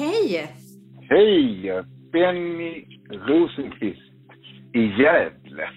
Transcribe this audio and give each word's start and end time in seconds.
Hej! 0.00 0.48
Hej! 1.10 1.82
Benny 2.12 2.86
Rosenqvist 3.10 4.12
i 4.74 4.80
Gävle. 4.80 5.68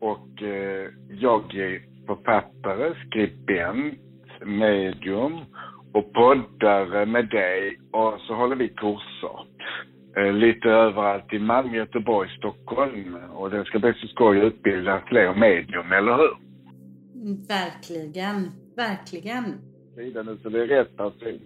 Och 0.00 0.42
eh, 0.42 0.88
jag 1.08 1.54
är 1.54 1.82
författare, 2.06 2.94
skribent, 3.06 3.98
medium 4.44 5.38
och 5.92 6.12
poddare 6.12 7.06
med 7.06 7.28
dig. 7.28 7.78
Och 7.92 8.20
så 8.20 8.34
håller 8.34 8.56
vi 8.56 8.68
kurser. 8.68 9.46
Eh, 10.16 10.32
lite 10.32 10.68
överallt 10.68 11.32
i 11.32 11.38
Malmö, 11.38 11.76
Göteborg, 11.76 12.28
Stockholm. 12.38 13.16
Och 13.32 13.50
det 13.50 13.64
ska 13.64 13.78
bli 13.78 13.92
så 13.94 14.06
skoj 14.06 14.38
att 14.38 14.44
utbilda 14.44 15.02
fler 15.06 15.34
medium, 15.34 15.92
eller 15.92 16.16
hur? 16.16 16.36
Verkligen, 17.48 18.50
verkligen. 18.76 19.44
Sida 19.96 20.22
nu 20.22 20.38
så 20.42 20.48
det 20.48 20.62
är 20.62 20.66
rätt 20.66 20.96
person. 20.96 21.40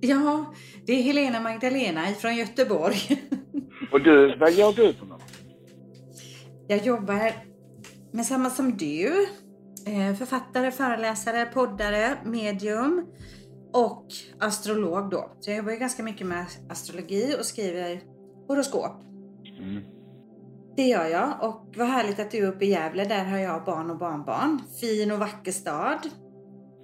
Ja, 0.00 0.54
det 0.86 0.92
är 0.92 1.02
Helena 1.02 1.40
Magdalena 1.40 2.06
från 2.06 2.36
Göteborg. 2.36 2.96
Och 3.92 4.02
du, 4.02 4.36
vad 4.36 4.52
gör 4.52 4.72
du 4.72 4.92
för 4.92 5.06
något? 5.06 5.22
Jag 6.68 6.86
jobbar 6.86 7.32
med 8.12 8.26
samma 8.26 8.50
som 8.50 8.76
du. 8.76 9.26
Eh, 9.86 10.14
Författare, 10.14 10.70
föreläsare, 10.70 11.46
poddare, 11.46 12.18
medium 12.24 13.06
och 13.72 14.06
astrolog 14.38 15.10
då. 15.10 15.36
Så 15.40 15.50
jag 15.50 15.56
jobbar 15.56 15.72
ju 15.72 15.78
ganska 15.78 16.02
mycket 16.02 16.26
med 16.26 16.46
astrologi 16.68 17.36
och 17.38 17.44
skriver 17.46 18.00
horoskop. 18.48 19.02
Mm. 19.58 19.82
Det 20.76 20.82
gör 20.82 21.06
jag 21.06 21.34
och 21.40 21.74
vad 21.76 21.86
härligt 21.86 22.20
att 22.20 22.30
du 22.30 22.38
är 22.38 22.48
uppe 22.48 22.64
i 22.64 22.68
Gävle. 22.68 23.04
Där 23.04 23.24
har 23.24 23.38
jag 23.38 23.64
barn 23.64 23.90
och 23.90 23.98
barnbarn. 23.98 24.60
Fin 24.80 25.12
och 25.12 25.18
vacker 25.18 25.52
stad. 25.52 25.98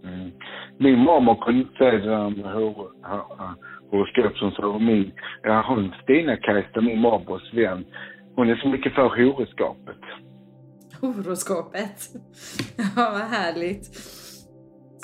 Mm. 0.04 0.30
Min 0.78 0.98
mormor 0.98 1.34
kunde 1.34 1.60
inte 1.60 1.76
säga 1.76 1.90
det 1.92 1.98
där 2.10 2.30
med 2.30 2.52
hor- 2.54 2.92
hor- 3.02 3.54
horoskop 3.90 4.36
som 4.38 4.50
sa 4.50 4.78
min, 4.78 5.12
ja 5.42 5.64
hon 5.68 5.92
Stina-Kajsa, 6.02 6.80
min 6.80 6.98
morbrors 7.00 7.54
vän, 7.54 7.84
hon 8.34 8.50
är 8.50 8.56
så 8.56 8.68
mycket 8.68 8.92
för 8.94 9.02
horoskopet. 9.08 10.00
Horoskopet. 11.00 11.98
Ja, 12.96 13.10
vad 13.12 13.20
härligt. 13.38 13.86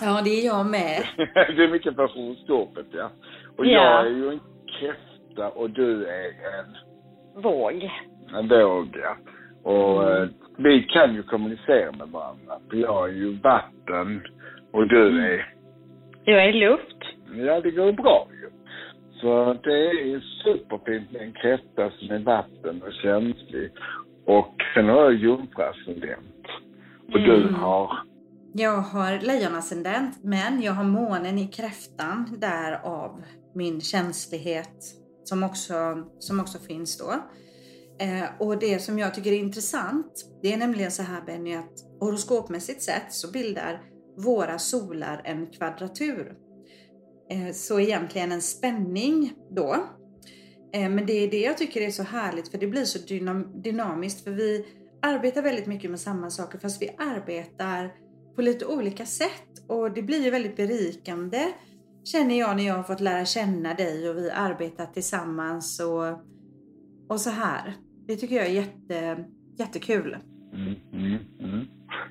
Ja, 0.01 0.21
det 0.25 0.31
är 0.31 0.47
jag 0.47 0.67
med. 0.67 1.03
det 1.35 1.65
är 1.65 1.71
mycket 1.71 1.95
för 1.95 2.07
horoskopet 2.09 2.87
ja. 2.93 3.11
Och 3.59 3.67
Ja. 3.67 3.71
jag 3.73 4.07
är 4.07 4.11
ju 4.11 4.29
en 4.29 4.41
kräfta 4.81 5.49
och 5.49 5.71
du 5.71 6.07
är 6.07 6.25
en, 6.29 6.77
Våg. 7.43 7.91
en 8.39 8.49
våg 8.49 8.97
ja. 9.03 9.17
Och 9.71 10.03
Mm. 10.11 10.23
eh, 10.23 10.29
vi 10.59 10.83
kan 10.83 11.15
ju 11.15 11.23
kommunicera 11.23 11.93
med 11.93 12.09
varandra. 12.09 12.55
För 12.71 12.77
jag 12.77 13.09
är 13.09 13.13
ju 13.13 13.33
vatten 13.33 14.23
och 14.73 14.89
du 14.89 15.25
är 15.35 15.52
Jag 16.25 16.45
är 16.45 16.53
luft. 16.53 16.99
Ja, 17.47 17.61
det 17.61 17.71
går 17.71 17.93
bra 17.93 18.29
ju. 18.33 18.51
Så 19.21 19.53
det 19.65 19.87
är 19.91 20.21
superfint 20.45 21.13
med 21.13 21.23
en 21.23 21.33
kräfta 21.33 21.91
som 21.99 22.11
är 22.11 22.19
vatten 22.19 22.83
och 22.83 22.93
känslig. 22.93 23.71
Och 24.27 24.55
sen 24.75 24.89
har 24.89 25.03
jag 25.03 25.15
jungfruascendent. 25.15 26.47
Och 27.13 27.21
du 27.21 27.35
Mm. 27.43 27.55
har... 27.55 27.91
Jag 28.55 28.77
har 28.77 29.19
lejonascendent, 29.27 30.25
men 30.25 30.63
jag 30.63 30.73
har 30.73 30.85
månen 30.85 31.39
i 31.39 31.47
kräftan, 31.49 32.37
därav 32.39 33.23
min 33.55 33.81
känslighet 33.81 34.77
som 35.25 35.43
också, 35.43 35.75
som 36.19 36.41
också 36.41 36.59
finns 36.59 36.99
då. 36.99 37.11
Eh, 38.05 38.29
och 38.49 38.59
det 38.59 38.79
som 38.79 38.99
jag 38.99 39.15
tycker 39.15 39.33
är 39.33 39.39
intressant, 39.39 40.13
det 40.43 40.53
är 40.53 40.57
nämligen 40.57 40.91
så 40.91 41.03
här 41.03 41.21
Benny, 41.27 41.55
att 41.55 42.01
horoskopmässigt 42.01 42.83
sett 42.83 43.13
så 43.13 43.33
bildar 43.33 43.81
våra 44.17 44.59
solar 44.59 45.23
en 45.25 45.47
kvadratur. 45.47 46.35
Eh, 47.31 47.53
så 47.53 47.81
egentligen 47.81 48.33
en 48.33 48.43
spänning 48.43 49.33
då. 49.51 49.75
Eh, 50.73 50.91
men 50.91 51.07
det 51.07 51.13
är 51.13 51.31
det 51.31 51.41
jag 51.41 51.59
tycker 51.59 51.81
är 51.81 51.91
så 51.91 52.03
härligt 52.03 52.49
för 52.49 52.59
det 52.59 52.67
blir 52.67 52.85
så 52.85 52.99
dynam- 52.99 53.63
dynamiskt 53.63 54.25
för 54.25 54.31
vi 54.31 54.67
arbetar 55.03 55.43
väldigt 55.43 55.67
mycket 55.67 55.91
med 55.91 56.01
samma 56.01 56.31
saker 56.31 56.59
fast 56.59 56.83
vi 56.83 56.89
arbetar 56.99 57.95
på 58.37 58.43
lite 58.43 58.67
olika 58.67 59.07
sätt 59.07 59.65
och 59.69 59.95
det 59.95 60.03
blir 60.03 60.25
ju 60.25 60.31
väldigt 60.31 60.57
berikande 60.57 61.53
känner 62.05 62.39
jag 62.39 62.57
när 62.57 62.67
jag 62.67 62.75
har 62.75 62.83
fått 62.83 63.01
lära 63.01 63.25
känna 63.25 63.75
dig 63.75 64.11
och 64.11 64.17
vi 64.17 64.31
arbetar 64.31 64.87
tillsammans 64.87 65.81
och, 65.81 66.19
och 67.09 67.21
så 67.21 67.31
här. 67.31 67.77
Det 68.07 68.17
tycker 68.17 68.37
jag 68.37 68.47
är 68.47 68.51
jätte, 68.51 69.25
jättekul. 69.59 70.17
Mm, 70.53 70.75
mm, 70.93 71.19
mm. 71.41 71.67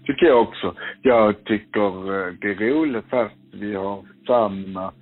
Tycker 0.06 0.25
jag 0.25 0.41
också. 0.41 0.75
Jag 1.02 1.44
tycker 1.46 2.28
eh, 2.28 2.34
det 2.41 2.47
är 2.47 2.56
roligt 2.56 3.06
fast 3.09 3.35
vi 3.53 3.75
har 3.75 4.06
samma 4.28 4.94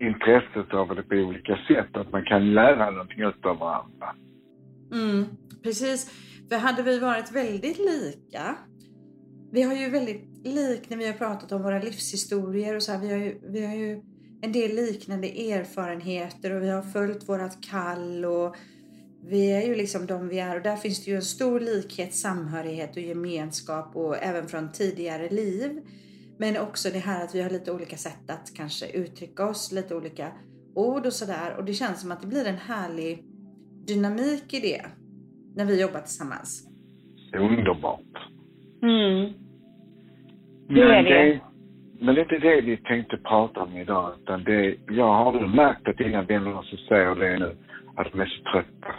intresset 0.00 0.74
av 0.74 0.96
det 0.96 1.02
på 1.02 1.14
olika 1.14 1.58
sätt. 1.68 1.96
Att 1.96 2.12
man 2.12 2.24
kan 2.24 2.54
lära 2.54 2.90
någonting 2.90 3.24
av 3.24 3.58
varandra. 3.58 4.14
Mm, 4.92 5.24
precis. 5.62 6.10
För 6.48 6.58
hade 6.58 6.82
vi 6.82 6.98
varit 6.98 7.32
väldigt 7.32 7.78
lika. 7.78 8.56
Vi 9.52 9.62
har 9.62 9.74
ju 9.74 9.90
väldigt 9.90 10.46
lik 10.46 10.90
när 10.90 10.96
vi 10.96 11.06
har 11.06 11.12
pratat 11.12 11.52
om 11.52 11.62
våra 11.62 11.78
livshistorier 11.78 12.76
och 12.76 12.82
så 12.82 12.92
här. 12.92 13.00
Vi 13.00 13.10
har 13.10 13.18
ju, 13.18 13.38
vi 13.42 13.66
har 13.66 13.74
ju 13.74 14.02
en 14.42 14.52
del 14.52 14.76
liknande 14.76 15.28
erfarenheter 15.28 16.56
och 16.56 16.62
vi 16.62 16.70
har 16.70 16.82
följt 16.82 17.28
vårat 17.28 17.58
kall 17.70 18.24
och 18.24 18.56
vi 19.22 19.52
är 19.52 19.66
ju 19.66 19.74
liksom 19.74 20.06
de 20.06 20.28
vi 20.28 20.38
är 20.38 20.56
och 20.56 20.62
där 20.62 20.76
finns 20.76 21.04
det 21.04 21.10
ju 21.10 21.16
en 21.16 21.22
stor 21.22 21.60
likhet, 21.60 22.14
samhörighet 22.14 22.96
och 22.96 23.02
gemenskap 23.02 23.96
och 23.96 24.16
även 24.16 24.46
från 24.48 24.72
tidigare 24.72 25.28
liv. 25.28 25.80
Men 26.38 26.56
också 26.56 26.88
det 26.92 26.98
här 26.98 27.24
att 27.24 27.34
vi 27.34 27.42
har 27.42 27.50
lite 27.50 27.72
olika 27.72 27.96
sätt 27.96 28.30
att 28.30 28.56
kanske 28.56 28.86
uttrycka 28.92 29.46
oss, 29.46 29.72
lite 29.72 29.94
olika 29.94 30.28
ord 30.74 31.06
och 31.06 31.12
sådär. 31.12 31.56
Och 31.58 31.64
det 31.64 31.72
känns 31.72 32.00
som 32.00 32.12
att 32.12 32.20
det 32.20 32.26
blir 32.26 32.46
en 32.46 32.56
härlig 32.56 33.24
dynamik 33.86 34.54
i 34.54 34.60
det 34.60 34.82
när 35.56 35.64
vi 35.64 35.80
jobbar 35.80 36.00
tillsammans. 36.00 36.68
Underbart. 37.34 38.30
Mm. 38.82 39.32
Det 40.68 40.82
är 40.82 41.02
det. 41.02 41.40
Men 42.00 42.14
det 42.14 42.20
är 42.20 42.22
inte 42.22 42.48
det 42.48 42.60
vi 42.60 42.76
tänkte 42.76 43.16
prata 43.16 43.60
om 43.60 43.76
idag. 43.76 44.12
Utan 44.22 44.44
det, 44.44 44.76
jag 44.88 45.14
har 45.14 45.32
väl 45.32 45.48
märkt 45.48 45.88
att 45.88 45.96
dina 45.96 46.22
vänner 46.22 46.58
också 46.58 46.76
säger 46.76 47.14
det 47.14 47.38
nu. 47.38 47.56
Att 47.96 48.12
de 48.12 48.20
är 48.20 48.26
så 48.26 48.42
trötta. 48.52 48.94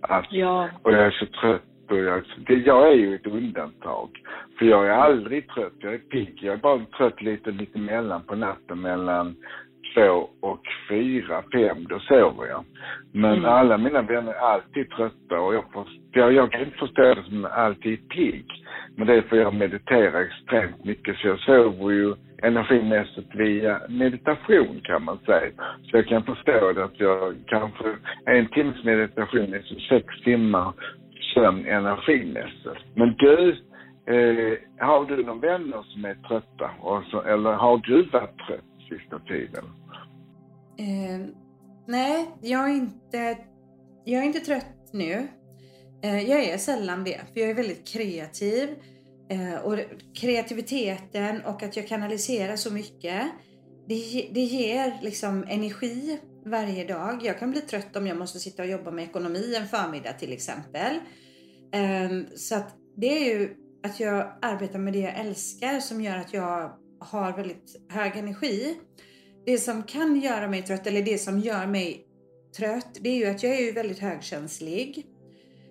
Att, 0.00 0.26
Ja. 0.30 0.68
Och 0.82 0.92
jag 0.92 1.06
är 1.06 1.10
så 1.10 1.26
trött. 1.26 1.62
Och 1.90 1.96
jag, 1.96 2.22
det, 2.46 2.54
jag 2.54 2.88
är 2.88 2.94
ju 2.94 3.14
ett 3.14 3.26
undantag. 3.26 4.22
För 4.58 4.66
jag 4.66 4.86
är 4.86 4.92
aldrig 4.92 5.48
trött. 5.48 5.72
Jag 5.78 5.94
är 5.94 5.98
pigg. 5.98 6.38
Jag 6.42 6.54
är 6.54 6.58
bara 6.58 6.84
trött 6.96 7.22
lite 7.22 7.52
mittemellan 7.52 8.22
på 8.22 8.34
natten 8.34 8.80
mellan 8.80 9.36
två 9.96 10.28
och 10.40 10.62
fyra, 10.88 11.42
fem. 11.52 11.84
Då 11.88 11.98
sover 11.98 12.46
jag. 12.46 12.64
Men 13.12 13.32
Mm. 13.32 13.44
alla 13.44 13.78
mina 13.78 14.02
vänner 14.02 14.32
är 14.32 14.38
alltid 14.38 14.90
trötta. 14.90 15.40
Och 15.40 15.54
jag, 15.54 15.64
jag, 16.12 16.32
jag 16.32 16.52
kan 16.52 16.60
inte 16.60 16.76
förstå 16.76 17.14
det 17.14 17.22
som 17.22 17.44
alltid 17.52 18.08
pigg. 18.08 18.46
Men 18.96 19.06
det 19.06 19.14
är 19.14 19.22
för 19.22 19.36
jag 19.36 19.54
mediterar 19.54 20.20
extremt 20.20 20.84
mycket. 20.84 21.16
Så 21.16 21.26
jag 21.28 21.38
sover 21.40 21.90
ju 21.90 22.14
energimässigt 22.42 23.34
via 23.34 23.80
meditation 23.88 24.80
kan 24.84 25.04
man 25.04 25.18
säga. 25.18 25.50
Så 25.82 25.96
jag 25.96 26.06
kan 26.06 26.22
förstå 26.22 26.72
det 26.72 26.84
att 26.84 27.00
jag 27.00 27.34
kanske, 27.46 27.84
en 28.26 28.46
timmes 28.48 28.84
meditation 28.84 29.54
är 29.54 29.62
som 29.62 29.80
sex 29.80 30.06
timmar 30.24 30.72
sömn 31.34 31.66
energimässigt. 31.66 32.84
Men 32.94 33.14
du, 33.18 33.50
eh, 34.06 34.58
har 34.86 35.04
du 35.04 35.22
någon 35.24 35.40
vänner 35.40 35.82
som 35.82 36.04
är 36.04 36.14
trötta? 36.14 36.70
Så, 37.10 37.22
eller 37.22 37.52
har 37.52 37.78
du 37.78 38.02
varit 38.02 38.38
trött 38.46 38.75
sista 38.88 39.18
tiden? 39.18 39.64
Eh, 40.78 41.26
nej, 41.86 42.28
jag 42.40 42.70
är, 42.70 42.74
inte, 42.74 43.38
jag 44.04 44.22
är 44.22 44.26
inte 44.26 44.40
trött 44.40 44.90
nu. 44.92 45.28
Eh, 46.02 46.30
jag 46.30 46.44
är 46.44 46.58
sällan 46.58 47.04
det, 47.04 47.20
för 47.32 47.40
jag 47.40 47.50
är 47.50 47.54
väldigt 47.54 47.88
kreativ. 47.88 48.68
Eh, 49.28 49.54
och 49.64 49.78
kreativiteten 50.14 51.40
och 51.44 51.62
att 51.62 51.76
jag 51.76 51.88
kanaliserar 51.88 52.56
så 52.56 52.72
mycket, 52.72 53.22
det, 53.88 54.28
det 54.32 54.40
ger 54.40 54.98
liksom 55.02 55.44
energi 55.48 56.18
varje 56.44 56.84
dag. 56.84 57.22
Jag 57.22 57.38
kan 57.38 57.50
bli 57.50 57.60
trött 57.60 57.96
om 57.96 58.06
jag 58.06 58.16
måste 58.16 58.38
sitta 58.38 58.62
och 58.62 58.68
jobba 58.68 58.90
med 58.90 59.04
ekonomi 59.04 59.54
en 59.56 59.68
förmiddag 59.68 60.12
till 60.12 60.32
exempel. 60.32 60.94
Eh, 61.72 62.36
så 62.36 62.54
att 62.54 62.74
det 62.96 63.06
är 63.06 63.38
ju 63.38 63.56
att 63.82 64.00
jag 64.00 64.32
arbetar 64.42 64.78
med 64.78 64.92
det 64.92 64.98
jag 64.98 65.18
älskar 65.18 65.80
som 65.80 66.00
gör 66.00 66.16
att 66.16 66.32
jag 66.32 66.72
har 67.06 67.32
väldigt 67.32 67.76
hög 67.88 68.16
energi. 68.16 68.76
Det 69.46 69.58
som 69.58 69.82
kan 69.82 70.20
göra 70.20 70.48
mig 70.48 70.62
trött, 70.62 70.86
eller 70.86 71.02
det 71.02 71.18
som 71.18 71.38
gör 71.38 71.66
mig 71.66 72.06
trött, 72.56 72.98
det 73.00 73.08
är 73.08 73.16
ju 73.16 73.26
att 73.26 73.42
jag 73.42 73.54
är 73.54 73.60
ju 73.60 73.72
väldigt 73.72 73.98
högkänslig. 73.98 75.06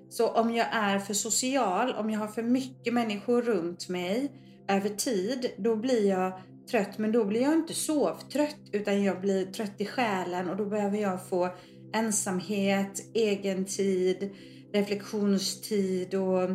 Så 0.10 0.30
om 0.30 0.56
jag 0.56 0.68
är 0.72 1.00
för 1.00 1.14
social, 1.14 1.94
om 1.94 2.10
jag 2.10 2.20
har 2.20 2.28
för 2.28 2.44
mycket 2.44 2.94
människor 2.94 3.42
runt 3.42 3.90
mig 3.90 4.32
över 4.68 4.90
tid, 4.90 5.52
då 5.58 5.76
blir 5.76 6.10
jag 6.10 6.42
trött. 6.72 6.98
Men 6.98 7.12
då 7.12 7.26
blir 7.26 7.42
jag 7.42 7.54
inte 7.54 7.74
sovtrött, 7.74 8.60
utan 8.72 9.04
jag 9.04 9.22
blir 9.22 9.46
trött 9.46 9.82
i 9.82 9.86
själen 9.86 10.50
och 10.50 10.58
då 10.58 10.66
behöver 10.66 10.98
jag 10.98 11.30
få 11.30 11.50
ensamhet, 11.94 13.04
egen 13.14 13.66
tid, 13.66 14.36
reflektionstid 14.74 16.16
och, 16.16 16.50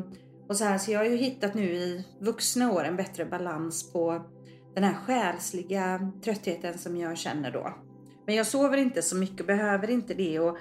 och 0.48 0.56
så 0.56 0.64
här. 0.64 0.78
Så 0.78 0.90
jag 0.90 0.98
har 0.98 1.06
ju 1.06 1.16
hittat 1.16 1.54
nu 1.54 1.74
i 1.74 2.04
vuxna 2.20 2.72
år 2.72 2.84
en 2.84 2.96
bättre 2.96 3.24
balans 3.24 3.92
på 3.92 4.24
den 4.74 4.84
här 4.84 4.94
själsliga 4.94 6.12
tröttheten 6.24 6.78
som 6.78 6.96
jag 6.96 7.18
känner 7.18 7.50
då. 7.50 7.74
Men 8.26 8.34
jag 8.34 8.46
sover 8.46 8.76
inte 8.76 9.02
så 9.02 9.16
mycket 9.16 9.46
behöver 9.46 9.90
inte 9.90 10.14
det. 10.14 10.40
Och 10.40 10.58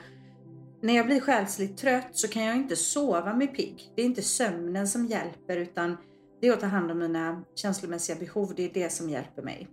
när 0.82 0.94
jag 0.94 1.06
blir 1.06 1.20
själsligt 1.20 1.78
trött 1.78 2.10
så 2.12 2.28
kan 2.34 2.44
jag 2.44 2.56
inte 2.56 2.76
sova 2.76 3.34
med 3.34 3.56
pigg. 3.56 3.76
Det 3.96 4.02
är 4.02 4.06
inte 4.06 4.22
sömnen 4.22 4.88
som 4.88 5.06
hjälper 5.06 5.58
utan 5.58 5.98
det 6.42 6.48
är 6.48 6.54
att 6.54 6.60
ta 6.60 6.66
hand 6.66 6.92
om 6.92 7.00
mina 7.00 7.44
känslomässiga 7.56 8.20
behov. 8.20 8.54
Det 8.56 8.66
är 8.66 8.74
det 8.74 8.90
som 8.90 9.10
hjälper 9.10 9.42
mig. 9.42 9.68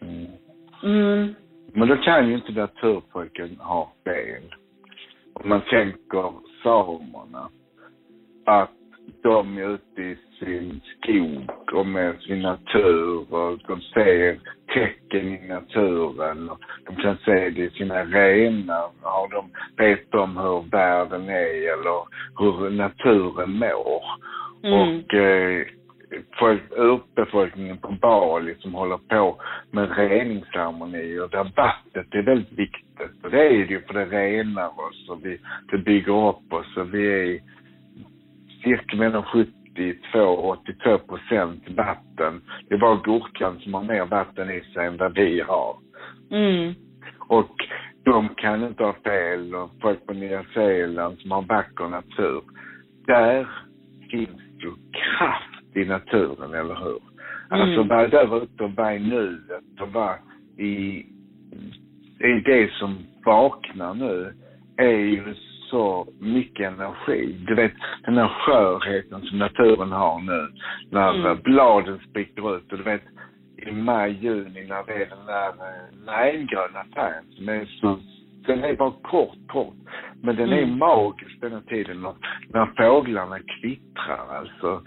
Mm. 0.00 0.26
Mm. 0.82 1.34
Men 1.72 1.88
då 1.88 1.96
kan 1.96 2.28
ju 2.28 2.34
inte 2.34 2.52
naturpojken 2.52 3.56
ha 3.56 3.92
fel. 4.04 4.54
Om 5.32 5.48
man 5.48 5.60
tänker 5.60 6.32
samerna, 6.62 7.50
att 8.44 8.70
de 9.22 9.58
är 9.58 9.74
ute 9.74 10.02
i 10.02 10.16
sin 10.38 10.80
skog 10.80 11.50
och 11.72 11.86
med 11.86 12.20
sin 12.20 12.42
natur 12.42 13.34
och 13.34 13.58
de 13.68 13.80
ser 13.80 14.40
tecken 14.74 15.28
i 15.28 15.48
naturen. 15.48 16.50
Och 16.50 16.60
de 16.86 16.96
kan 16.96 17.16
se 17.24 17.50
det 17.50 17.62
i 17.62 17.70
sina 17.70 18.04
renar. 18.04 18.90
Har 19.02 19.28
de, 19.28 19.50
vet 19.76 20.10
de 20.12 20.36
hur 20.36 20.70
världen 20.70 21.28
är 21.28 21.72
eller 21.72 22.00
hur 22.38 22.70
naturen 22.70 23.50
mår. 23.50 24.02
Mm. 24.62 24.80
Och 24.80 25.14
eh, 25.14 25.66
folk, 26.38 26.62
urbefolkningen 26.70 27.78
på 27.78 27.92
Bali 27.92 28.54
som 28.58 28.74
håller 28.74 28.96
på 28.96 29.40
med 29.70 29.96
reningsceremonier 29.96 31.28
där 31.28 31.52
vattnet 31.56 32.14
är 32.14 32.22
väldigt 32.22 32.52
viktigt. 32.52 33.24
Och 33.24 33.30
det 33.30 33.46
är 33.46 33.50
det 33.50 33.74
ju 33.74 33.82
för 33.82 33.94
det 33.94 34.04
renar 34.04 34.66
oss 34.66 35.08
och 35.08 35.24
vi, 35.24 35.38
det 35.70 35.78
bygger 35.78 36.28
upp 36.28 36.52
oss 36.52 36.76
och 36.76 36.94
vi 36.94 37.06
är 37.06 37.40
cirka 38.62 38.96
mellan 38.96 39.22
72 39.22 40.18
och 40.18 40.48
82 40.48 40.98
procent 40.98 41.68
vatten. 41.68 42.42
Det 42.68 42.74
är 42.74 42.78
bara 42.78 43.00
gurkan 43.04 43.60
som 43.60 43.74
har 43.74 43.82
mer 43.82 44.04
vatten 44.04 44.50
i 44.50 44.60
sig 44.60 44.86
än 44.86 44.96
vad 44.96 45.14
vi 45.14 45.40
har. 45.40 45.76
Mm. 46.30 46.74
Och 47.18 47.54
de 48.04 48.28
kan 48.28 48.64
inte 48.64 48.84
ha 48.84 48.92
fel 49.04 49.54
och 49.54 49.70
folk 49.82 50.06
på 50.06 50.12
Nya 50.12 50.44
Zeeland 50.54 51.18
som 51.18 51.30
har 51.30 51.42
vacker 51.42 51.88
natur. 51.88 52.42
Där 53.06 53.48
finns 54.10 54.40
ju 54.58 54.70
kraft 54.92 55.76
i 55.76 55.84
naturen, 55.84 56.54
eller 56.54 56.74
hur? 56.74 57.00
Alltså 57.48 57.82
vara 57.82 58.08
där 58.08 58.42
ute 58.42 58.64
och 58.64 58.70
vara 58.70 58.94
i 58.94 58.98
nuet 58.98 59.80
och 59.80 59.92
vara 59.92 60.16
i, 60.58 61.06
i 62.18 62.40
det 62.44 62.72
som 62.72 62.98
vaknar 63.24 63.94
nu 63.94 64.34
är 64.76 64.98
ju 64.98 65.34
så 65.70 66.06
mycket 66.20 66.66
energi. 66.72 67.44
Du 67.46 67.54
vet 67.54 67.72
den 68.04 68.16
här 68.16 68.28
skörheten 68.28 69.20
som 69.22 69.38
naturen 69.38 69.92
har 69.92 70.20
nu 70.20 70.48
när 70.90 71.14
Mm. 71.14 71.38
bladen 71.42 71.98
spricker 72.10 72.56
ut 72.56 72.72
och 72.72 72.78
du 72.78 72.84
vet 72.84 73.02
i 73.66 73.70
maj, 73.72 74.12
juni 74.20 74.66
när 74.68 74.84
det 74.86 74.92
är 74.92 75.08
den 75.08 75.26
där 75.26 75.48
eh, 75.48 76.06
lejongröna 76.06 76.84
färgen 76.94 77.24
som 77.36 77.48
är 77.48 77.64
så, 77.64 77.98
den 78.46 78.64
är 78.64 78.74
bara 78.76 78.92
kort, 79.02 79.36
kort. 79.48 79.74
Men 80.22 80.36
den 80.36 80.52
är 80.52 80.62
Mm. 80.62 80.78
magisk 80.78 81.40
den 81.40 81.52
här 81.52 81.60
tiden 81.60 82.02
när, 82.02 82.12
när 82.52 82.66
fåglarna 82.76 83.38
kvittrar 83.60 84.26
alltså. 84.38 84.82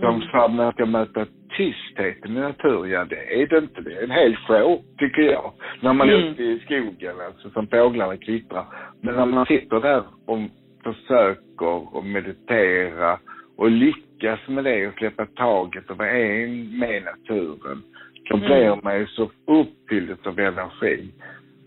De 0.00 0.14
Mm. 0.14 0.28
sa 0.28 0.44
att 0.44 0.54
man 0.54 0.72
ska 0.72 0.86
möta 0.86 1.26
tystheten 1.56 2.36
i 2.36 2.40
naturen, 2.40 2.90
ja 2.90 3.04
det 3.04 3.42
är 3.42 3.46
det 3.46 3.58
inte. 3.58 3.80
Det 3.80 3.92
är 3.98 4.04
en 4.04 4.10
hel 4.10 4.36
show, 4.36 4.82
tycker 4.98 5.22
jag. 5.22 5.52
När 5.80 5.92
man 5.92 6.08
är 6.10 6.14
Mm. 6.16 6.28
ute 6.28 6.42
i 6.42 6.60
skogen, 6.64 7.16
alltså 7.26 7.50
som 7.50 7.66
fåglarna 7.66 8.16
kvittrar. 8.16 8.64
Men 9.04 9.14
när 9.14 9.26
man 9.26 9.46
sitter 9.46 9.80
där 9.80 10.02
och 10.26 10.38
försöker 10.84 11.98
att 11.98 12.04
meditera 12.06 13.18
och 13.56 13.70
lyckas 13.70 14.40
med 14.48 14.64
det 14.64 14.88
och 14.88 14.94
släppa 14.94 15.26
taget 15.26 15.90
och 15.90 15.98
vara 15.98 16.10
en 16.10 16.78
med 16.78 17.02
naturen, 17.04 17.82
då 18.30 18.36
Mm. 18.36 18.46
blir 18.48 18.80
man 18.82 18.98
ju 18.98 19.06
så 19.06 19.30
uppfylld 19.46 20.26
av 20.26 20.38
energi. 20.38 21.08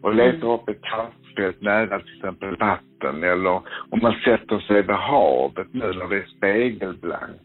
Och 0.01 0.11
Mm. 0.13 0.25
letar 0.35 0.53
upp 0.53 0.69
ett 0.69 0.81
kraftfält 0.83 1.61
nära 1.61 1.99
till 1.99 2.15
exempel 2.15 2.55
vatten 2.55 3.23
eller 3.23 3.61
om 3.89 3.99
man 4.01 4.13
sätter 4.25 4.59
sig 4.59 4.81
vid 4.81 4.95
havet 4.95 5.67
nu 5.73 5.79
när 5.93 6.07
det 6.09 6.17
är 6.17 6.25
spegelblankt. 6.37 7.41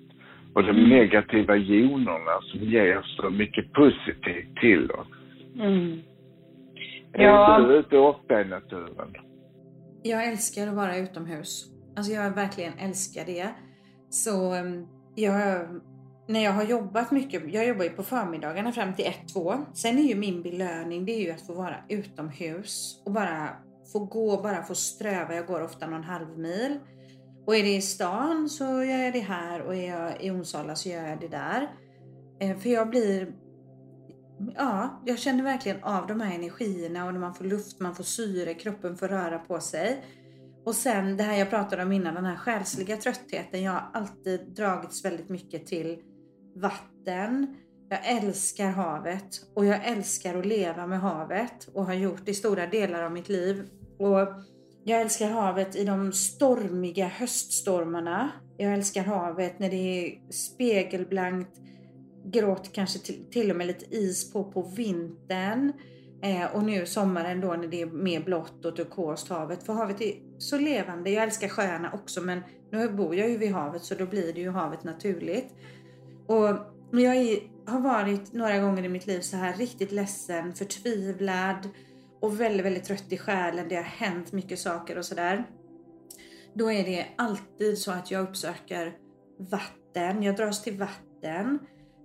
Och 0.55 0.63
de 0.63 0.71
Mm. 0.71 0.89
negativa 0.89 1.57
jonerna 1.57 2.41
som 2.43 2.61
ger 2.61 3.01
så 3.03 3.31
mycket 3.31 3.73
positivt 3.73 4.57
till 4.61 4.91
oss. 4.91 5.07
Mm. 5.61 5.99
Är 7.13 7.25
Ja. 7.25 7.57
inte 7.61 7.73
du 7.73 7.79
ute 7.79 7.99
ofta 7.99 8.41
i 8.41 8.45
naturen? 8.45 9.15
Jag 10.03 10.29
älskar 10.29 10.69
att 10.69 10.75
vara 10.75 10.97
utomhus. 10.97 11.67
Alltså 11.97 12.13
jag 12.13 12.31
verkligen 12.31 12.79
älskar 12.79 13.25
det. 13.25 13.49
Så 14.11 14.53
ehm, 14.53 14.87
jag, 15.15 15.67
när 16.29 16.45
jag 16.45 16.53
har 16.53 16.65
jobbat 16.65 17.11
mycket, 17.11 17.53
jag 17.53 17.67
jobbar 17.67 17.85
ju 17.85 17.91
på 17.91 18.03
förmiddagarna 18.03 18.73
fram 18.73 18.95
till 18.95 19.05
1-2. 19.05 19.65
Sen 19.75 19.99
är 19.99 20.03
ju 20.03 20.15
min 20.15 20.43
belöning, 20.43 21.07
det 21.07 21.13
är 21.13 21.21
ju 21.21 21.31
att 21.31 21.47
få 21.47 21.55
vara 21.55 21.77
utomhus 21.89 23.03
och 23.05 23.13
bara 23.13 23.49
få 23.93 23.99
gå, 23.99 24.43
bara 24.43 24.63
få 24.63 24.75
ströva. 24.75 25.35
Jag 25.35 25.47
går 25.47 25.63
ofta 25.63 25.87
någon 25.87 26.05
halv 26.05 26.39
mil. 26.39 26.79
Och 27.47 27.57
är 27.57 27.63
det 27.63 27.77
i 27.77 27.83
stan 27.83 28.49
så 28.49 28.65
gör 28.65 28.99
jag 28.99 29.13
det 29.13 29.21
här 29.21 29.63
och 29.63 29.77
är 29.77 29.89
jag 29.89 30.25
i 30.25 30.31
Onsala 30.31 30.75
så 30.75 30.89
gör 30.89 31.09
jag 31.09 31.21
det 31.21 31.29
där. 31.29 31.71
Eh, 32.41 32.59
för 32.59 32.71
jag 32.71 32.91
blir 32.91 33.33
Ja, 34.57 35.03
jag 35.07 35.19
känner 35.19 35.45
verkligen 35.45 35.85
av 35.85 36.07
de 36.07 36.21
här 36.21 36.35
energierna 36.35 37.07
och 37.07 37.13
när 37.13 37.21
man 37.21 37.35
får 37.35 37.45
luft, 37.45 37.81
man 37.81 37.95
får 37.95 38.05
syre, 38.05 38.55
kroppen 38.55 38.97
får 38.97 39.09
röra 39.09 39.39
på 39.39 39.61
sig. 39.61 40.05
Och 40.65 40.75
sen 40.75 41.17
det 41.17 41.23
här 41.23 41.39
jag 41.39 41.51
pratade 41.51 41.83
om 41.83 41.93
innan, 41.93 42.15
den 42.15 42.25
här 42.25 42.37
själsliga 42.37 42.97
tröttheten. 42.97 43.63
Jag 43.63 43.73
har 43.73 43.91
alltid 43.93 44.41
dragits 44.41 45.05
väldigt 45.05 45.29
mycket 45.29 45.67
till 45.67 45.99
vatten. 46.57 47.57
Jag 47.89 48.09
älskar 48.09 48.71
havet 48.71 49.41
och 49.55 49.65
jag 49.65 49.85
älskar 49.85 50.39
att 50.39 50.47
leva 50.47 50.87
med 50.87 51.01
havet 51.01 51.69
och 51.75 51.87
har 51.87 51.95
gjort 51.95 52.25
det 52.25 52.31
i 52.31 52.35
stora 52.35 52.67
delar 52.67 53.03
av 53.03 53.13
mitt 53.13 53.29
liv. 53.29 53.69
Och 53.99 54.29
jag 54.85 55.01
älskar 55.01 55.31
havet 55.31 55.77
i 55.77 55.85
de 55.85 56.13
stormiga 56.13 57.09
höststormarna. 57.09 58.31
Jag 58.57 58.75
älskar 58.75 59.05
havet 59.05 59.59
när 59.59 59.71
det 59.71 59.77
är 59.77 60.33
spegelblankt, 60.33 61.61
Gråt 62.25 62.73
kanske 62.73 62.99
till, 62.99 63.25
till 63.31 63.51
och 63.51 63.57
med 63.57 63.67
lite 63.67 63.97
is 63.97 64.33
på 64.33 64.45
på 64.45 64.63
vintern. 64.63 65.73
Eh, 66.23 66.55
och 66.55 66.65
nu 66.65 66.87
sommaren 66.87 67.41
då 67.41 67.55
när 67.55 67.69
det 67.69 67.83
är 67.83 67.87
mer 67.87 68.21
blått 68.21 68.65
och 68.65 68.77
turkost 68.77 69.29
havet. 69.29 69.63
För 69.63 69.73
havet 69.73 70.01
är 70.01 70.15
så 70.39 70.59
levande. 70.59 71.11
Jag 71.11 71.23
älskar 71.23 71.49
sjöarna 71.49 71.93
också 71.93 72.21
men 72.21 72.41
nu 72.73 72.89
bor 72.89 73.17
jag 73.17 73.31
ju 73.31 73.39
vid 73.39 73.53
havet 73.53 73.85
så 73.85 73.95
då 73.95 74.07
blir 74.07 74.33
det 74.33 74.41
ju 74.41 74.51
havet 74.51 74.85
naturligt. 74.85 75.55
Och 76.27 76.49
jag 76.93 77.17
är, 77.17 77.39
har 77.67 77.81
varit 77.81 78.33
några 78.33 78.59
gånger 78.59 78.85
i 78.85 78.89
mitt 78.89 79.07
liv 79.07 79.21
så 79.21 79.37
här 79.37 79.53
riktigt 79.53 79.93
ledsen, 79.93 80.55
förtvivlad 80.55 81.69
och 82.21 82.41
väldigt, 82.41 82.67
väldigt 82.67 82.85
trött 82.85 83.13
i 83.13 83.19
själen. 83.19 83.69
Det 83.69 83.77
har 83.77 83.83
hänt 83.83 84.33
mycket 84.33 84.59
saker 84.59 84.99
och 84.99 85.05
sådär. 85.05 85.45
Då 86.55 86.73
är 86.73 86.85
det 86.85 87.07
alltid 87.17 87.79
så 87.79 87.91
att 87.93 88.11
jag 88.11 88.23
uppsöker 88.23 88.97
vatten. 89.39 90.23
Jag 90.23 90.37
dras 90.37 90.63
till 90.63 90.79
vatten 90.79 91.59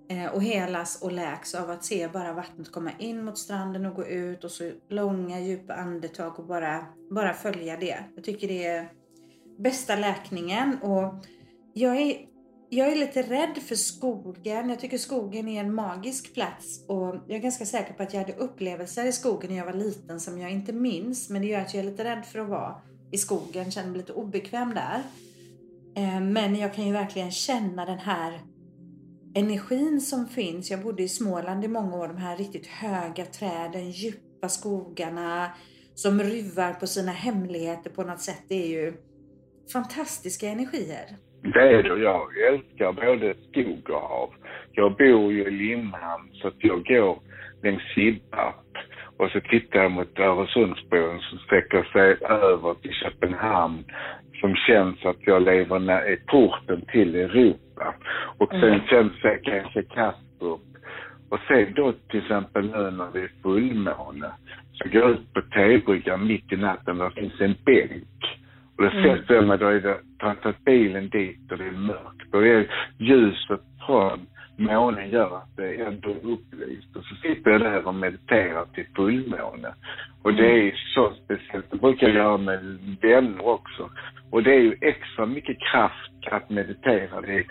Eh, 0.10 0.26
och 0.26 0.44
helas 0.44 1.02
och 1.02 1.12
läks 1.12 1.56
av 1.56 1.70
att 1.70 1.84
se 1.84 2.08
bara 2.08 2.34
vattnet 2.34 2.72
komma 2.72 2.92
in 3.00 3.26
mot 3.26 3.38
stranden 3.38 3.86
och 3.86 3.96
gå 3.96 4.06
ut 4.06 4.44
och 4.44 4.52
så 4.52 4.72
långa 4.90 5.40
djupa 5.40 5.74
andetag 5.74 6.40
och 6.40 6.46
bara, 6.46 6.86
bara 7.12 7.34
följa 7.34 7.78
det. 7.78 7.98
Jag 8.16 8.24
tycker 8.24 8.48
det 8.48 8.66
är 8.66 8.90
bästa 9.58 9.96
läkningen 9.96 10.78
och 10.82 11.26
jag 11.74 12.02
är, 12.02 12.26
jag 12.70 12.92
är 12.92 12.96
lite 12.96 13.22
rädd 13.22 13.58
för 13.58 13.76
skogen. 13.76 14.70
Jag 14.70 14.80
tycker 14.80 14.98
skogen 14.98 15.48
är 15.48 15.60
en 15.60 15.74
magisk 15.74 16.34
plats 16.34 16.86
och 16.88 17.16
jag 17.28 17.38
är 17.38 17.42
ganska 17.42 17.66
säker 17.66 17.94
på 17.94 18.04
att 18.04 18.14
jag 18.14 18.22
hade 18.22 18.34
upplevelser 18.34 19.06
i 19.06 19.12
skogen 19.12 19.50
när 19.50 19.58
jag 19.58 19.66
var 19.66 19.74
liten 19.74 20.20
som 20.20 20.42
jag 20.42 20.52
inte 20.52 20.74
minns. 20.74 21.30
Men 21.30 21.42
det 21.42 21.48
gör 21.48 21.62
att 21.62 21.74
jag 21.74 21.86
är 21.86 21.90
lite 21.90 22.04
rädd 22.04 22.26
för 22.26 22.40
att 22.40 22.50
vara 22.50 22.82
i 23.12 23.18
skogen, 23.18 23.72
känner 23.72 23.90
mig 23.90 23.98
lite 23.98 24.14
obekväm 24.14 24.74
där. 24.74 25.04
Eh, 25.96 26.22
men 26.22 26.56
jag 26.56 26.74
kan 26.74 26.88
ju 26.88 26.94
verkligen 26.94 27.32
känna 27.32 27.86
den 27.86 28.00
här 28.00 28.40
energin 29.36 30.02
som 30.02 30.28
finns. 30.28 30.72
Jag 30.72 30.84
bodde 30.84 31.04
i 31.04 31.08
Småland 31.08 31.66
i 31.66 31.68
många 31.68 31.96
år, 31.98 32.08
de 32.08 32.18
här 32.18 32.38
riktigt 32.38 32.68
höga 32.68 33.26
träden, 33.26 33.92
djupa 33.92 34.50
skogarna 34.50 35.52
som 35.96 36.20
ruvar 36.20 36.74
på 36.74 36.88
sina 36.88 37.12
hemligheter 37.12 37.90
på 37.90 38.04
något 38.04 38.22
sätt. 38.22 38.44
Det 38.50 38.64
är 38.64 38.68
ju 38.68 38.94
fantastiska 39.74 40.48
energier. 40.48 41.06
Det 41.42 41.60
är 41.60 41.84
det. 41.84 42.04
Jag 42.04 42.38
älskar 42.54 42.92
både 42.94 43.36
skog 43.50 43.90
och 43.90 44.10
hav. 44.10 44.30
Jag 44.72 44.98
bor 44.98 45.34
ju 45.34 45.42
i 45.48 45.52
Limhamn 45.52 46.30
så 46.34 46.48
att 46.48 46.58
jag 46.58 46.86
går 46.86 47.20
längs 47.64 47.82
Sibbarp 47.96 48.72
och 49.18 49.30
så 49.30 49.42
tittar 49.42 49.80
jag 49.80 49.92
mot 49.92 50.20
Öresundsbron 50.20 51.20
som 51.20 51.38
sträcker 51.40 51.84
sig 51.84 52.10
över 52.30 52.74
till 52.74 52.92
Köpenhamn 52.92 53.84
som 54.42 54.56
känns 54.56 55.06
att 55.06 55.18
jag 55.20 55.42
lever 55.44 55.80
när, 55.80 56.12
i 56.14 56.18
porten 56.18 56.82
till 56.92 57.16
Europa. 57.16 57.96
Och 58.38 58.50
sen 58.50 58.64
Mm. 58.64 58.88
känns 58.88 59.14
det 59.22 59.38
kanske 59.44 59.84
Kastrup. 59.84 60.62
Och 61.30 61.40
sen 61.48 61.74
då 61.76 61.94
till 62.10 62.20
exempel 62.22 62.66
nu 62.66 62.92
när 62.92 63.08
det 63.14 63.20
är 63.20 63.32
fullmåne 63.44 64.32
så 64.74 64.90
går 64.90 65.02
jag 65.02 65.12
ut 65.12 65.34
på 65.34 65.42
T-bryggan 65.42 66.28
mitt 66.28 66.52
i 66.52 66.56
natten 66.56 66.98
där 66.98 67.10
finns 67.10 67.42
en 67.42 67.56
bänk. 67.66 68.40
Och 68.78 68.84
då 68.84 68.90
Mm. 68.90 69.04
sätter 69.04 69.34
jag 69.36 69.48
mig, 69.48 69.58
då 69.58 69.68
är 69.68 69.80
det, 69.80 69.98
jag 70.20 70.42
tagit 70.42 70.66
bilen 70.66 71.10
dit 71.10 71.52
och 71.52 71.58
det 71.58 71.66
är 71.68 71.72
mörkt. 71.72 72.32
Det 72.32 72.50
är 72.50 72.68
ljuset 72.98 73.62
från 73.86 74.20
månen 74.58 75.10
gör 75.10 75.38
att 75.38 75.58
det 75.58 75.76
ändå 75.76 76.10
är 76.10 76.26
upplyst. 76.26 76.96
Och 76.96 77.04
så 77.04 77.16
sitter 77.16 77.52
jag 77.52 77.62
där 77.62 77.88
och 77.88 77.96
mediterar 77.96 78.66
till 78.66 78.86
fullmåne. 78.96 79.74
Och 80.22 80.34
det 80.34 80.68
är 80.68 80.74
så 80.94 81.14
speciellt. 81.24 81.72
Det 81.72 81.78
brukar 81.78 82.08
jag 82.08 82.16
göra 82.16 82.38
med 82.38 82.78
vänner 83.02 83.48
också. 83.48 83.90
Och 84.32 84.44
det 84.44 84.56
är 84.56 84.60
ju 84.60 84.78
extra 84.82 85.26
mycket 85.26 85.58
kraft 85.72 86.12
att 86.32 86.50
meditera. 86.50 87.22
Det 87.22 87.34
är, 87.34 87.46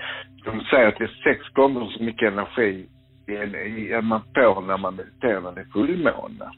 de 0.45 0.61
säger 0.61 0.89
att 0.89 0.99
det 0.99 1.05
är 1.05 1.21
sex 1.25 1.49
gånger 1.49 1.87
så 1.87 2.03
mycket 2.03 2.33
energi 2.33 2.87
än 3.27 4.07
man 4.07 4.21
får 4.35 4.61
när 4.61 4.79
man 4.79 4.97
mediterar 4.97 5.41
när 5.41 5.53
det 5.53 5.61
är 5.61 5.73
fullmåne. 5.73 6.51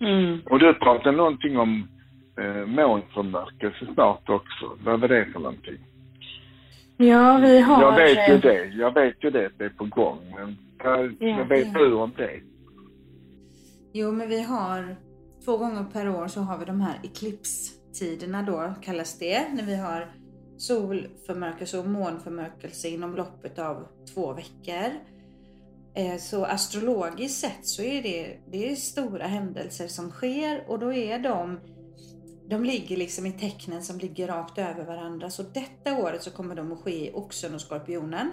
Mm. 0.00 0.40
Och 0.46 0.58
du 0.58 0.74
pratade 0.74 1.16
någonting 1.16 1.58
om 1.58 1.88
eh, 2.40 2.66
månförmörkelse 2.66 3.86
snart 3.94 4.28
också. 4.28 4.76
Vad 4.84 5.00
var 5.00 5.08
det 5.08 5.24
för 5.32 5.40
någonting? 5.40 5.78
Ja, 7.00 7.38
vi 7.42 7.58
har... 7.60 7.82
Jag 7.82 7.96
vet 7.96 8.28
ju 8.28 8.38
det. 8.38 8.64
Jag 8.64 8.94
vet 8.94 9.24
ju 9.24 9.30
det 9.30 9.46
att 9.46 9.58
det 9.58 9.64
är 9.64 9.68
på 9.68 9.84
gång. 9.84 10.18
Men 10.36 10.56
vad, 10.84 11.16
Ja, 11.18 11.36
vad 11.36 11.48
vet 11.48 11.66
ja. 11.72 11.78
du 11.78 11.94
om 11.94 12.12
det? 12.16 12.40
Jo, 13.92 14.12
men 14.12 14.28
vi 14.28 14.42
har 14.42 14.96
två 15.44 15.56
gånger 15.56 15.84
per 15.92 16.08
år 16.08 16.28
så 16.28 16.40
har 16.40 16.58
vi 16.58 16.64
de 16.64 16.80
här 16.80 16.94
eklipstiderna 17.02 18.42
då 18.42 18.74
kallas 18.82 19.18
det. 19.18 19.48
När 19.54 19.62
vi 19.62 19.76
har 19.76 20.12
solförmörkelse 20.56 21.78
och 21.78 21.86
månförmörkelse 21.88 22.88
inom 22.88 23.14
loppet 23.16 23.58
av 23.58 23.86
två 24.14 24.32
veckor. 24.32 24.90
Eh, 25.94 26.16
Så 26.18 26.44
astrologiskt 26.44 27.40
sett 27.40 27.66
så 27.66 27.82
är 27.82 28.02
det, 28.02 28.36
det 28.52 28.70
är 28.72 28.76
stora 28.76 29.26
händelser 29.26 29.86
som 29.88 30.10
sker 30.10 30.64
och 30.68 30.78
då 30.78 30.92
är 30.92 31.18
de 31.18 31.60
de 32.50 32.64
ligger 32.64 32.96
liksom 32.96 33.26
i 33.26 33.32
tecknen 33.32 33.82
som 33.82 33.98
ligger 33.98 34.28
rakt 34.28 34.58
över 34.58 34.84
varandra. 34.84 35.30
Så 35.30 35.42
detta 35.42 35.98
året 35.98 36.22
så 36.22 36.30
kommer 36.30 36.54
de 36.54 36.72
att 36.72 36.78
ske 36.78 37.08
i 37.08 37.12
Oxen 37.14 37.54
och 37.54 37.60
Skorpionen. 37.60 38.30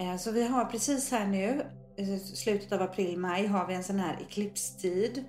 Eh, 0.00 0.16
så 0.16 0.30
vi 0.30 0.46
har 0.46 0.64
precis 0.64 1.10
här 1.10 1.26
nu, 1.26 1.62
eh, 1.96 2.18
slutet 2.18 2.72
av 2.72 2.82
april, 2.82 3.18
maj, 3.18 3.46
har 3.46 3.66
vi 3.66 3.74
en 3.74 3.84
sån 3.84 4.00
här 4.00 4.18
eklipstid. 4.20 5.24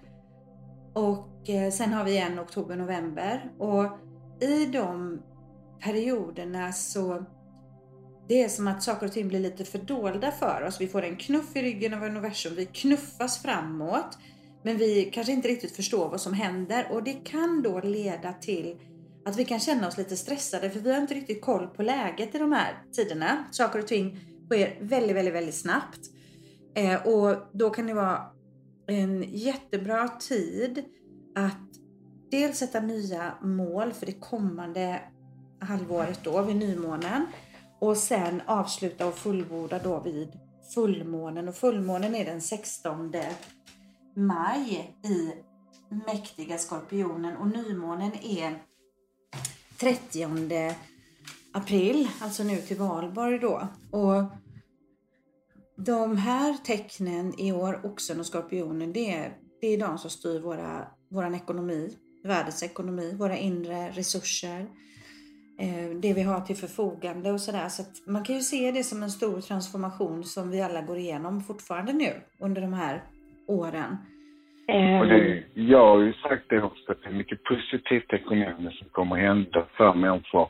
Och 0.93 1.49
eh, 1.49 1.71
sen 1.71 1.93
har 1.93 2.03
vi 2.03 2.17
en 2.17 2.39
oktober, 2.39 2.75
november. 2.75 3.51
Och 3.57 3.85
i 4.41 4.65
de 4.65 5.21
perioderna 5.79 6.73
så 6.73 7.25
det 8.27 8.43
är 8.43 8.49
som 8.49 8.67
att 8.67 8.83
saker 8.83 9.05
och 9.05 9.13
ting 9.13 9.27
blir 9.27 9.39
lite 9.39 9.65
fördolda 9.65 10.31
för 10.31 10.63
oss. 10.67 10.81
Vi 10.81 10.87
får 10.87 11.03
en 11.03 11.17
knuff 11.17 11.55
i 11.55 11.61
ryggen 11.61 11.93
av 11.93 12.03
universum. 12.03 12.55
Vi 12.55 12.65
knuffas 12.65 13.41
framåt. 13.41 14.17
Men 14.63 14.77
vi 14.77 15.11
kanske 15.13 15.33
inte 15.33 15.47
riktigt 15.47 15.75
förstår 15.75 16.09
vad 16.09 16.21
som 16.21 16.33
händer 16.33 16.87
och 16.91 17.03
det 17.03 17.13
kan 17.13 17.61
då 17.61 17.79
leda 17.79 18.33
till 18.33 18.79
att 19.25 19.37
vi 19.37 19.45
kan 19.45 19.59
känna 19.59 19.87
oss 19.87 19.97
lite 19.97 20.17
stressade 20.17 20.69
för 20.69 20.79
vi 20.79 20.93
har 20.93 21.01
inte 21.01 21.13
riktigt 21.13 21.41
koll 21.41 21.67
på 21.67 21.83
läget 21.83 22.35
i 22.35 22.37
de 22.37 22.51
här 22.51 22.83
tiderna. 22.91 23.45
Saker 23.51 23.79
och 23.79 23.87
ting 23.87 24.19
sker 24.49 24.77
väldigt, 24.81 25.15
väldigt, 25.15 25.33
väldigt 25.33 25.55
snabbt. 25.55 25.99
Eh, 26.75 27.07
och 27.07 27.37
då 27.51 27.69
kan 27.69 27.87
det 27.87 27.93
vara 27.93 28.21
en 28.87 29.23
jättebra 29.23 30.07
tid 30.07 30.83
att 31.35 31.71
dels 32.31 32.57
sätta 32.57 32.79
nya 32.79 33.33
mål 33.41 33.93
för 33.93 34.05
det 34.05 34.19
kommande 34.19 35.01
halvåret 35.59 36.19
då 36.23 36.41
vid 36.41 36.55
nymånen 36.55 37.25
och 37.79 37.97
sen 37.97 38.41
avsluta 38.45 39.07
och 39.07 39.17
fullborda 39.17 39.79
då 39.79 39.99
vid 39.99 40.31
fullmånen 40.73 41.47
och 41.47 41.55
fullmånen 41.55 42.15
är 42.15 42.25
den 42.25 42.41
16 42.41 43.11
maj 44.15 44.95
i 45.03 45.33
mäktiga 46.07 46.57
skorpionen 46.57 47.37
och 47.37 47.47
nymånen 47.47 48.11
är 48.13 48.63
30 49.77 50.75
april, 51.53 52.09
alltså 52.19 52.43
nu 52.43 52.57
till 52.57 52.77
valborg 52.77 53.39
då. 53.39 53.67
Och 53.91 54.23
de 55.77 56.17
här 56.17 56.53
tecknen 56.53 57.39
i 57.39 57.51
år, 57.51 57.85
oxen 57.85 58.19
och 58.19 58.25
skorpionen, 58.25 58.93
det 58.93 59.13
är, 59.13 59.37
det 59.61 59.67
är 59.67 59.77
de 59.77 59.97
som 59.97 60.09
styr 60.09 60.39
våra, 60.39 60.87
våran 61.09 61.35
ekonomi, 61.35 61.97
världens 62.23 62.63
ekonomi, 62.63 63.15
våra 63.19 63.37
inre 63.37 63.89
resurser, 63.89 64.67
eh, 65.59 65.89
det 66.01 66.13
vi 66.13 66.21
har 66.21 66.41
till 66.41 66.57
förfogande 66.57 67.31
och 67.31 67.41
sådär. 67.41 67.69
Så 67.69 67.81
att 67.81 68.07
man 68.07 68.23
kan 68.23 68.35
ju 68.35 68.41
se 68.41 68.71
det 68.71 68.83
som 68.83 69.03
en 69.03 69.11
stor 69.11 69.41
transformation 69.41 70.23
som 70.23 70.49
vi 70.49 70.61
alla 70.61 70.81
går 70.81 70.97
igenom 70.97 71.43
fortfarande 71.43 71.93
nu 71.93 72.21
under 72.39 72.61
de 72.61 72.73
här 72.73 73.03
åren. 73.47 73.97
Och 74.99 75.07
det, 75.07 75.43
jag 75.53 75.87
har 75.87 76.01
ju 76.01 76.13
sagt 76.13 76.43
det 76.49 76.61
också, 76.61 76.91
att 76.91 77.03
det 77.03 77.09
är 77.09 77.13
mycket 77.13 77.43
positivt 77.43 78.13
ekonomiskt 78.13 78.77
som 78.79 78.87
kommer 78.91 79.15
hända 79.15 79.65
för 79.77 79.93
människor 79.93 80.49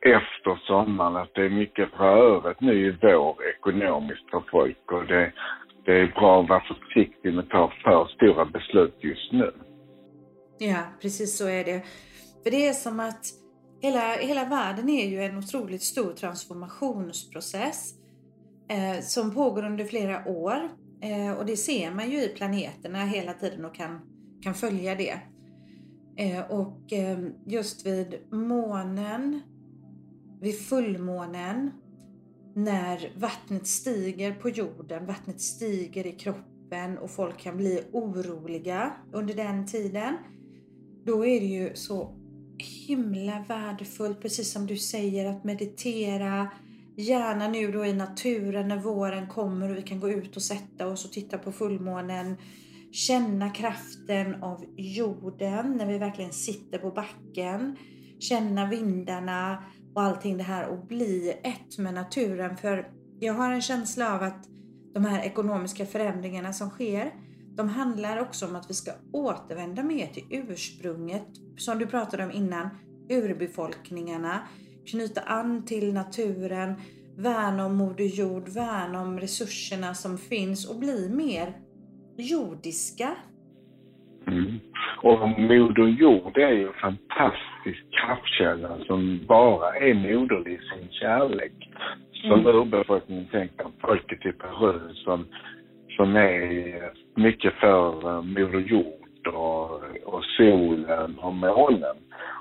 efter 0.00 0.66
sommaren. 0.66 1.16
Att 1.16 1.34
det 1.34 1.44
är 1.44 1.50
mycket 1.50 1.88
rörigt 1.98 2.60
nu 2.60 2.86
i 2.86 2.96
vår 3.02 3.36
ekonomiskt 3.56 4.30
för 4.30 4.42
folk 4.50 4.92
och 4.92 5.06
det, 5.06 5.32
det 5.84 5.92
är 5.92 6.06
bra 6.06 6.42
att 6.42 6.48
vara 6.48 6.60
försiktig 6.60 7.34
med 7.34 7.44
att 7.44 7.50
ta 7.50 7.72
för 7.84 8.06
stora 8.14 8.44
beslut 8.44 8.96
just 9.00 9.32
nu. 9.32 9.52
Ja, 10.58 10.82
precis 11.00 11.38
så 11.38 11.48
är 11.48 11.64
det. 11.64 11.82
För 12.42 12.50
det 12.50 12.68
är 12.68 12.72
som 12.72 13.00
att 13.00 13.24
hela, 13.82 14.16
hela 14.16 14.44
världen 14.44 14.88
är 14.88 15.06
ju 15.06 15.22
en 15.22 15.38
otroligt 15.38 15.82
stor 15.82 16.12
transformationsprocess 16.12 17.94
eh, 18.68 19.00
som 19.00 19.34
pågår 19.34 19.64
under 19.64 19.84
flera 19.84 20.28
år. 20.28 20.68
Eh, 21.02 21.32
och 21.32 21.46
det 21.46 21.56
ser 21.56 21.90
man 21.90 22.10
ju 22.10 22.22
i 22.22 22.28
planeterna 22.28 23.04
hela 23.04 23.34
tiden 23.34 23.64
och 23.64 23.74
kan, 23.74 24.00
kan 24.42 24.54
följa 24.54 24.94
det. 24.94 25.20
Eh, 26.16 26.50
och 26.50 26.92
eh, 26.92 27.18
just 27.46 27.86
vid 27.86 28.14
månen, 28.30 29.40
vid 30.40 30.58
fullmånen, 30.58 31.70
när 32.54 33.12
vattnet 33.16 33.66
stiger 33.66 34.34
på 34.34 34.48
jorden, 34.48 35.06
vattnet 35.06 35.40
stiger 35.40 36.06
i 36.06 36.12
kroppen 36.12 36.98
och 36.98 37.10
folk 37.10 37.38
kan 37.38 37.56
bli 37.56 37.82
oroliga 37.92 38.92
under 39.12 39.34
den 39.34 39.66
tiden. 39.66 40.16
Då 41.04 41.26
är 41.26 41.40
det 41.40 41.46
ju 41.46 41.74
så 41.74 42.16
himla 42.86 43.44
värdefullt, 43.48 44.20
precis 44.20 44.52
som 44.52 44.66
du 44.66 44.76
säger, 44.76 45.30
att 45.30 45.44
meditera. 45.44 46.50
Gärna 46.96 47.48
nu 47.48 47.72
då 47.72 47.86
i 47.86 47.92
naturen 47.92 48.68
när 48.68 48.78
våren 48.78 49.28
kommer 49.28 49.70
och 49.70 49.76
vi 49.76 49.82
kan 49.82 50.00
gå 50.00 50.10
ut 50.10 50.36
och 50.36 50.42
sätta 50.42 50.86
oss 50.86 51.04
och 51.04 51.12
titta 51.12 51.38
på 51.38 51.52
fullmånen. 51.52 52.36
Känna 52.92 53.50
kraften 53.50 54.42
av 54.42 54.64
jorden 54.76 55.76
när 55.76 55.86
vi 55.86 55.98
verkligen 55.98 56.32
sitter 56.32 56.78
på 56.78 56.90
backen. 56.90 57.76
Känna 58.18 58.66
vindarna 58.66 59.64
och 59.94 60.02
allting 60.02 60.36
det 60.36 60.42
här 60.42 60.68
och 60.68 60.86
bli 60.86 61.34
ett 61.42 61.78
med 61.78 61.94
naturen. 61.94 62.56
För 62.56 62.88
jag 63.20 63.34
har 63.34 63.52
en 63.52 63.62
känsla 63.62 64.14
av 64.14 64.22
att 64.22 64.46
de 64.94 65.04
här 65.04 65.24
ekonomiska 65.24 65.86
förändringarna 65.86 66.52
som 66.52 66.70
sker, 66.70 67.14
de 67.56 67.68
handlar 67.68 68.16
också 68.16 68.46
om 68.46 68.56
att 68.56 68.70
vi 68.70 68.74
ska 68.74 68.92
återvända 69.12 69.82
mer 69.82 70.06
till 70.06 70.26
ursprunget, 70.30 71.26
som 71.56 71.78
du 71.78 71.86
pratade 71.86 72.24
om 72.24 72.30
innan, 72.30 72.68
urbefolkningarna, 73.10 74.42
knyta 74.90 75.20
an 75.20 75.64
till 75.66 75.94
naturen, 75.94 76.74
värna 77.16 77.66
om 77.66 77.76
Moder 77.76 78.04
Jord, 78.04 78.48
värna 78.48 79.02
om 79.02 79.20
resurserna 79.20 79.94
som 79.94 80.18
finns 80.18 80.70
och 80.70 80.80
bli 80.80 81.10
mer 81.16 81.52
jordiska. 82.16 83.08
Mm. 84.26 84.58
Och 85.02 85.28
Moder 85.28 85.86
Jord 85.86 86.38
är 86.38 86.52
ju 86.52 86.66
en 86.66 86.72
fantastisk 86.72 87.84
kraftkälla 87.90 88.78
som 88.86 89.20
bara 89.28 89.76
är 89.76 89.94
moderlig 89.94 90.52
i 90.52 90.58
sin 90.58 90.88
kärlek. 90.90 91.52
Som 92.12 92.40
Mm. 92.40 92.46
urbefolkningen 92.46 93.26
tänker, 93.26 93.66
folket 93.80 94.26
i 94.26 94.32
Peru 94.32 94.94
som, 94.94 95.26
som 95.96 96.16
är 96.16 96.92
mycket 97.14 97.54
för 97.54 98.08
eh, 98.08 98.22
Moder 98.22 98.60
Jord 98.60 99.26
och, 99.26 99.70
och 100.04 100.24
solen 100.36 101.18
och 101.18 101.34
månen 101.34 101.96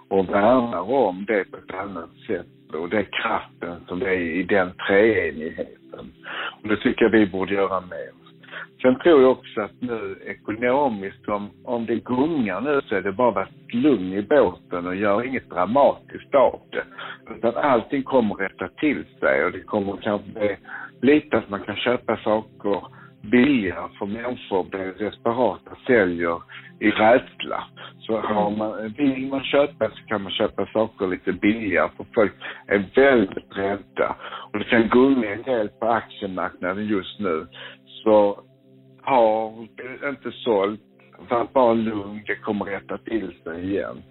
och 0.10 0.30
värnar 0.30 0.92
om 0.92 1.26
det 1.28 1.52
på 1.52 1.58
ett 1.58 1.74
annat 1.74 2.10
sätt 2.28 2.48
och 2.74 2.90
det 2.90 2.98
är 2.98 3.08
kraften 3.22 3.86
som 3.88 4.02
är 4.02 4.12
i 4.12 4.44
den 4.44 4.72
treenigheten. 4.88 6.14
Och 6.62 6.70
det 6.70 6.78
tycker 6.78 7.06
jag 7.06 7.12
vi 7.12 7.28
borde 7.28 7.54
göra 7.54 7.82
mer. 7.82 8.22
Sen 8.82 9.00
tror 9.00 9.22
jag 9.22 9.32
också 9.32 9.62
att 9.62 9.82
nu 9.82 10.18
ekonomiskt, 10.26 11.28
om, 11.28 11.50
om 11.64 11.86
det 11.86 11.96
gungar 11.96 12.62
nu 12.62 12.82
så 12.82 12.96
är 12.96 13.02
det 13.02 13.12
bara 13.12 13.30
att 13.30 13.36
vara 13.36 13.48
lugn 13.72 14.14
i 14.14 14.22
båten 14.22 14.88
och 14.88 14.96
gör 14.96 15.24
inget 15.24 15.50
dramatiskt 15.50 16.36
av 16.36 16.60
det. 16.70 16.84
Utan 17.36 17.56
allting 17.56 18.04
kommer 18.04 18.36
rätta 18.36 18.68
till 18.68 19.06
sig 19.20 19.46
och 19.46 19.52
det 19.52 19.62
kommer 19.62 19.98
kanske 19.98 20.30
bli 20.32 20.58
lite 21.02 21.38
att 21.38 21.50
man 21.50 21.64
kan 21.64 21.76
köpa 21.76 22.18
saker 22.18 22.82
billigare 23.32 23.90
för 24.00 24.06
människor 24.06 24.64
blir 24.64 24.94
desperata, 25.06 25.72
säljer 25.88 26.42
i 26.80 26.92
rädsla. 26.92 27.64
Så 28.00 28.18
har 28.18 28.50
man, 28.50 28.94
vill 28.98 29.28
man 29.28 29.44
köpa 29.44 29.90
så 29.90 30.06
kan 30.08 30.22
man 30.22 30.32
köpa 30.32 30.66
saker 30.66 31.08
lite 31.08 31.32
billigare 31.32 31.90
för 31.98 32.06
folk 32.16 32.34
är 32.68 32.86
väldigt 32.96 33.58
rädda. 33.58 34.16
Och 34.52 34.60
det 34.60 34.66
kan 34.66 34.90
gunga 34.90 35.34
en 35.34 35.42
del 35.42 35.70
på 35.70 35.88
aktiemarknaden 35.88 36.86
just 36.88 37.20
nu. 37.20 37.48
Så 38.04 38.40
har 39.02 39.68
inte 40.10 40.32
sålt, 40.32 40.82
var 41.30 41.48
bara 41.54 41.74
lugn, 41.74 42.24
det 42.28 42.36
kommer 42.36 42.66
rätta 42.66 42.98
till 42.98 43.34
sig 43.44 43.70
igen. 43.70 44.04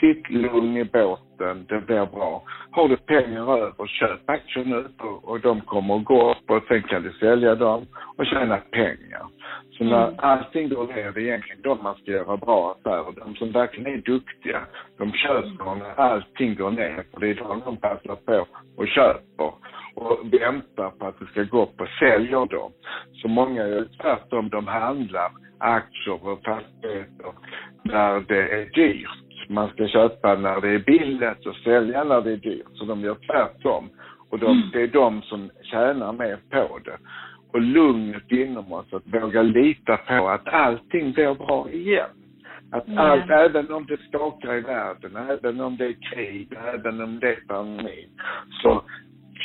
Sitt 0.00 0.30
lugn 0.30 0.76
i 0.76 0.84
båten, 0.84 1.31
det 1.68 1.80
blir 1.86 2.06
bra. 2.06 2.42
Har 2.70 2.88
du 2.88 2.96
pengar 2.96 3.58
över, 3.58 3.86
köp 3.86 4.30
aktier 4.30 4.64
nu 4.64 4.84
och, 4.98 5.28
och 5.28 5.40
de 5.40 5.60
kommer 5.60 5.96
att 5.96 6.04
gå 6.04 6.30
upp 6.30 6.50
och 6.50 6.62
sen 6.68 6.82
kan 6.82 7.02
du 7.02 7.12
sälja 7.12 7.54
dem 7.54 7.86
och 8.16 8.26
tjäna 8.26 8.56
pengar. 8.56 9.26
Så 9.72 9.84
när 9.84 10.08
Mm. 10.08 10.14
allting 10.18 10.68
det 10.68 10.74
är 10.74 11.18
egentligen 11.18 11.62
de 11.62 11.82
man 11.82 11.94
ska 11.94 12.10
göra 12.10 12.36
bra 12.36 12.72
affärer. 12.72 13.12
De 13.24 13.34
som 13.34 13.52
verkligen 13.52 13.92
är 13.92 13.96
duktiga, 13.96 14.60
de 14.98 15.12
köper 15.12 15.74
när 15.74 16.00
allting 16.00 16.54
går 16.54 16.70
ner. 16.70 17.04
För 17.12 17.20
det 17.20 17.30
är 17.30 17.34
då 17.34 17.62
de 17.64 17.76
passar 17.76 18.16
på 18.16 18.46
och 18.76 18.88
köper 18.88 19.52
och 19.94 20.18
väntar 20.32 20.90
på 20.90 21.06
att 21.06 21.18
det 21.18 21.26
ska 21.26 21.42
gå 21.42 21.62
upp 21.62 21.80
och 21.80 21.88
säljer 21.98 22.46
dem. 22.46 22.72
Så 23.12 23.28
många 23.28 23.62
är 23.62 23.88
tvärtom, 24.00 24.48
de 24.48 24.66
handlar 24.66 25.30
aktier 25.58 26.26
och 26.26 26.44
fastigheter 26.44 27.32
när 27.82 28.20
det 28.20 28.48
är 28.48 28.64
dyrt. 28.74 29.21
Man 29.52 29.68
ska 29.68 29.88
köpa 29.88 30.34
när 30.34 30.60
det 30.60 30.68
är 30.68 30.78
billigt 30.78 31.46
och 31.46 31.56
sälja 31.56 32.04
när 32.04 32.20
det 32.20 32.32
är 32.32 32.36
dyrt. 32.36 32.66
Så 32.72 32.84
de 32.84 33.00
gör 33.00 33.14
tvärtom. 33.14 33.88
Och 34.30 34.38
de, 34.38 34.70
det 34.72 34.82
är 34.82 34.86
de 34.86 35.22
som 35.22 35.50
tjänar 35.62 36.12
mer 36.12 36.38
på 36.50 36.78
det. 36.84 36.98
Och 37.52 37.60
lugnet 37.60 38.32
inom 38.32 38.72
oss 38.72 38.92
att 38.92 39.22
våga 39.22 39.42
lita 39.42 39.96
på 39.96 40.28
att 40.28 40.48
allting 40.48 41.12
blir 41.12 41.34
bra 41.34 41.70
igen. 41.70 42.10
Att 42.72 42.84
Ja. 42.86 43.00
allt, 43.00 43.30
även 43.30 43.72
om 43.72 43.86
det 43.86 44.00
skakar 44.08 44.54
i 44.54 44.60
världen, 44.60 45.16
även 45.16 45.60
om 45.60 45.76
det 45.76 45.86
är 45.86 45.96
krig, 46.12 46.48
även 46.74 47.00
om 47.00 47.20
det 47.20 47.28
är 47.28 47.40
pandemi, 47.48 48.08
så 48.62 48.82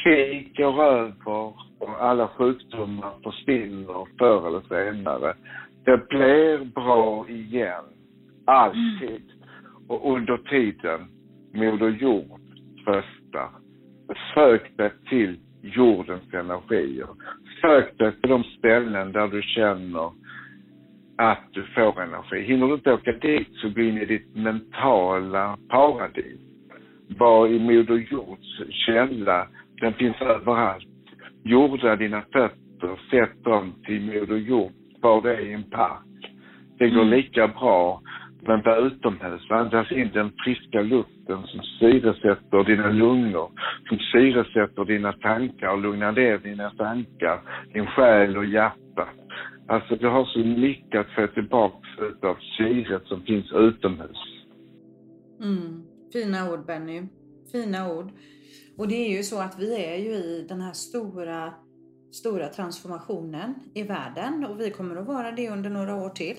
krig 0.04 0.56
går 0.58 0.84
över 0.84 1.54
och 1.80 2.02
alla 2.02 2.28
sjukdomar 2.28 3.12
försvinner 3.24 4.08
förr 4.20 4.48
eller 4.48 4.62
senare. 4.62 5.34
Det 5.86 6.10
blir 6.10 6.66
bra 6.66 7.26
igen. 7.30 7.84
Alltid. 8.46 9.37
Och 9.88 10.14
under 10.14 10.38
tiden, 10.38 11.08
Moder 11.54 11.90
Jord 11.90 12.42
tröstar. 12.86 13.50
Sök 14.34 14.78
dig 14.78 14.92
till 15.10 15.40
jordens 15.62 16.34
energier. 16.34 17.08
Sök 17.62 17.98
dig 17.98 18.12
till 18.12 18.30
de 18.30 18.44
ställen 18.44 19.12
där 19.12 19.28
du 19.28 19.42
känner 19.42 20.12
att 21.18 21.44
du 21.52 21.64
får 21.64 22.02
energi. 22.02 22.42
Hinner 22.42 22.68
du 22.68 22.74
inte 22.74 22.94
åka 22.94 23.12
dit 23.12 23.48
så 23.54 23.70
gå 23.70 23.82
in 23.82 23.98
i 23.98 24.06
ditt 24.06 24.36
mentala 24.36 25.58
paradis. 25.70 26.40
Var 27.20 27.48
i 27.48 27.60
Moder 27.60 28.08
Jords 28.12 28.62
källa. 28.86 29.48
Den 29.82 29.94
finns 29.94 30.22
överallt. 30.22 30.88
Jorda 31.44 31.96
dina 31.96 32.22
fötter, 32.22 33.00
sätt 33.10 33.44
dem 33.44 33.74
till 33.86 34.02
Moder 34.02 34.38
Jord. 34.38 34.72
Var 35.02 35.22
det 35.22 35.42
i 35.42 35.54
en 35.54 35.64
park. 35.64 36.02
Det 36.78 36.90
går 36.90 37.06
lika 37.06 37.48
bra 37.48 38.02
men 38.48 38.62
var 38.62 38.88
utomhus. 38.88 39.52
Andas 39.52 39.92
in 39.92 40.12
den 40.14 40.32
friska 40.44 40.82
luften 40.82 41.44
som 41.48 41.62
syresätter 41.80 42.64
dina 42.64 42.90
lungor, 42.90 43.52
som 43.88 43.98
syresätter 44.12 44.86
dina 44.86 45.14
tankar 45.14 45.72
och 45.74 45.82
lugnar 45.82 46.12
ner 46.12 46.38
dina 46.38 46.70
tankar, 46.70 47.42
din 47.74 47.86
själ 47.86 48.38
och 48.38 48.46
hjärta. 48.46 49.08
Alltså 49.68 49.96
du 49.96 50.08
har 50.08 50.26
så 50.26 50.40
mycket 50.40 51.00
att 51.00 51.16
få 51.16 51.28
tillbaks 51.28 51.88
utav 52.00 52.38
syret 52.58 53.04
som 53.06 53.22
finns 53.22 53.52
utomhus. 53.52 54.18
Mm. 55.42 55.84
Fina 56.14 56.52
ord 56.52 56.66
Benny. 56.66 57.02
Fina 57.52 57.92
ord. 57.94 58.12
Och 58.78 58.88
det 58.88 58.96
är 58.96 59.18
ju 59.18 59.24
så 59.24 59.42
att 59.42 59.60
vi 59.60 59.86
är 59.86 59.98
ju 59.98 60.12
i 60.12 60.46
den 60.50 60.62
här 60.62 60.74
stora, 60.74 61.54
stora 62.12 62.48
transformationen 62.48 63.56
i 63.74 63.84
världen 63.84 64.46
och 64.50 64.60
vi 64.60 64.72
kommer 64.72 64.96
att 64.96 65.08
vara 65.08 65.32
det 65.32 65.50
under 65.50 65.70
några 65.70 65.96
år 65.96 66.10
till. 66.10 66.38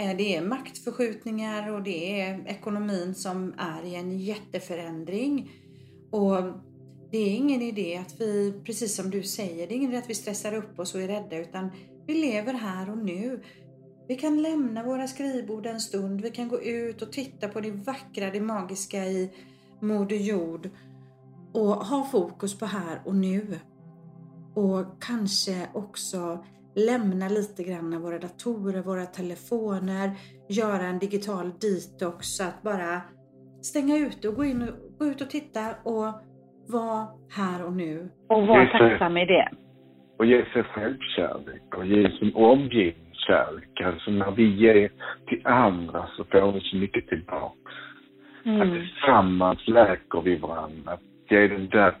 Eh, 0.00 0.16
det 0.16 0.36
är 0.36 0.42
maktförskjutningar 0.42 1.72
och 1.72 1.82
det 1.82 2.20
är 2.20 2.48
ekonomin 2.48 3.14
som 3.14 3.54
är 3.58 3.86
i 3.86 3.94
en 3.94 4.18
jätteförändring. 4.18 5.50
Och 6.10 6.42
det 7.10 7.18
är 7.18 7.36
ingen 7.36 7.62
idé 7.62 7.96
att 7.96 8.20
vi, 8.20 8.60
precis 8.64 8.96
som 8.96 9.10
du 9.10 9.22
säger, 9.22 9.66
det 9.66 9.74
är 9.74 9.76
ingen 9.76 9.90
idé 9.90 9.98
att 9.98 10.10
vi 10.10 10.14
stressar 10.14 10.54
upp 10.54 10.78
oss 10.78 10.94
och 10.94 11.00
är 11.00 11.08
rädda 11.08 11.36
utan 11.36 11.70
vi 12.06 12.14
lever 12.14 12.52
här 12.52 12.90
och 12.90 12.98
nu. 12.98 13.42
Vi 14.08 14.16
kan 14.16 14.42
lämna 14.42 14.82
våra 14.82 15.08
skrivbord 15.08 15.66
en 15.66 15.80
stund, 15.80 16.20
vi 16.20 16.30
kan 16.30 16.48
gå 16.48 16.62
ut 16.62 17.02
och 17.02 17.12
titta 17.12 17.48
på 17.48 17.60
det 17.60 17.70
vackra, 17.70 18.30
det 18.30 18.40
magiska 18.40 19.04
i 19.06 19.30
Moder 19.80 20.16
Jord 20.16 20.70
och 21.52 21.86
ha 21.86 22.04
fokus 22.04 22.58
på 22.58 22.66
här 22.66 23.02
och 23.04 23.14
nu. 23.14 23.58
Och 24.54 25.02
kanske 25.02 25.68
också 25.74 26.44
lämna 26.76 27.28
lite 27.28 27.62
grann 27.62 28.02
våra 28.02 28.18
datorer, 28.18 28.82
våra 28.82 29.06
telefoner, 29.06 30.10
göra 30.48 30.82
en 30.86 30.98
digital 30.98 31.46
detox, 31.60 32.40
att 32.40 32.62
bara 32.62 33.00
stänga 33.62 33.96
ute 33.98 34.28
och 34.28 34.34
gå 34.34 34.44
in 34.44 34.62
och, 34.62 34.98
gå 34.98 35.06
ut 35.06 35.20
och 35.20 35.30
titta 35.30 35.60
och 35.84 36.04
vara 36.68 37.06
här 37.36 37.66
och 37.66 37.72
nu. 37.72 38.08
Och 38.28 38.46
var 38.46 38.60
Just 38.60 38.72
det. 38.72 38.78
tacksam 38.78 39.16
i 39.16 39.24
det. 39.26 39.48
och 40.18 40.26
ge 40.26 40.44
sig 40.52 40.62
självkärlek 40.62 41.74
och 41.76 41.86
ge 41.86 42.10
sin 42.10 42.34
omgivning 42.34 43.10
kärlek. 43.12 43.80
Alltså 43.84 44.10
när 44.10 44.30
vi 44.30 44.56
ger 44.56 44.90
till 45.28 45.46
andra 45.46 46.06
så 46.16 46.24
får 46.24 46.52
vi 46.52 46.60
så 46.60 46.76
mycket 46.76 47.08
tillbaks. 47.08 47.56
Att 48.40 48.46
Mm. 48.46 48.70
tillsammans 48.80 49.68
läker 49.68 50.20
vi 50.20 50.36
varandra. 50.36 50.92
Att 50.92 51.00
ge 51.30 51.48
den 51.48 51.68
där, 51.68 51.94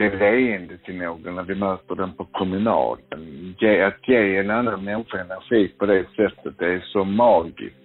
det 0.00 0.18
leende 0.18 0.78
till 0.78 0.96
någon 0.96 1.34
när 1.34 1.42
vi 1.42 1.54
möter 1.54 1.94
den 1.94 2.12
på 2.12 2.24
promenaden. 2.24 3.54
Att 3.86 4.08
ge 4.08 4.36
en 4.36 4.50
annan 4.50 4.84
människa 4.84 5.18
energi 5.18 5.68
på 5.78 5.86
det 5.86 6.04
sättet, 6.16 6.54
det 6.58 6.66
är 6.66 6.80
så 6.80 7.04
magiskt. 7.04 7.76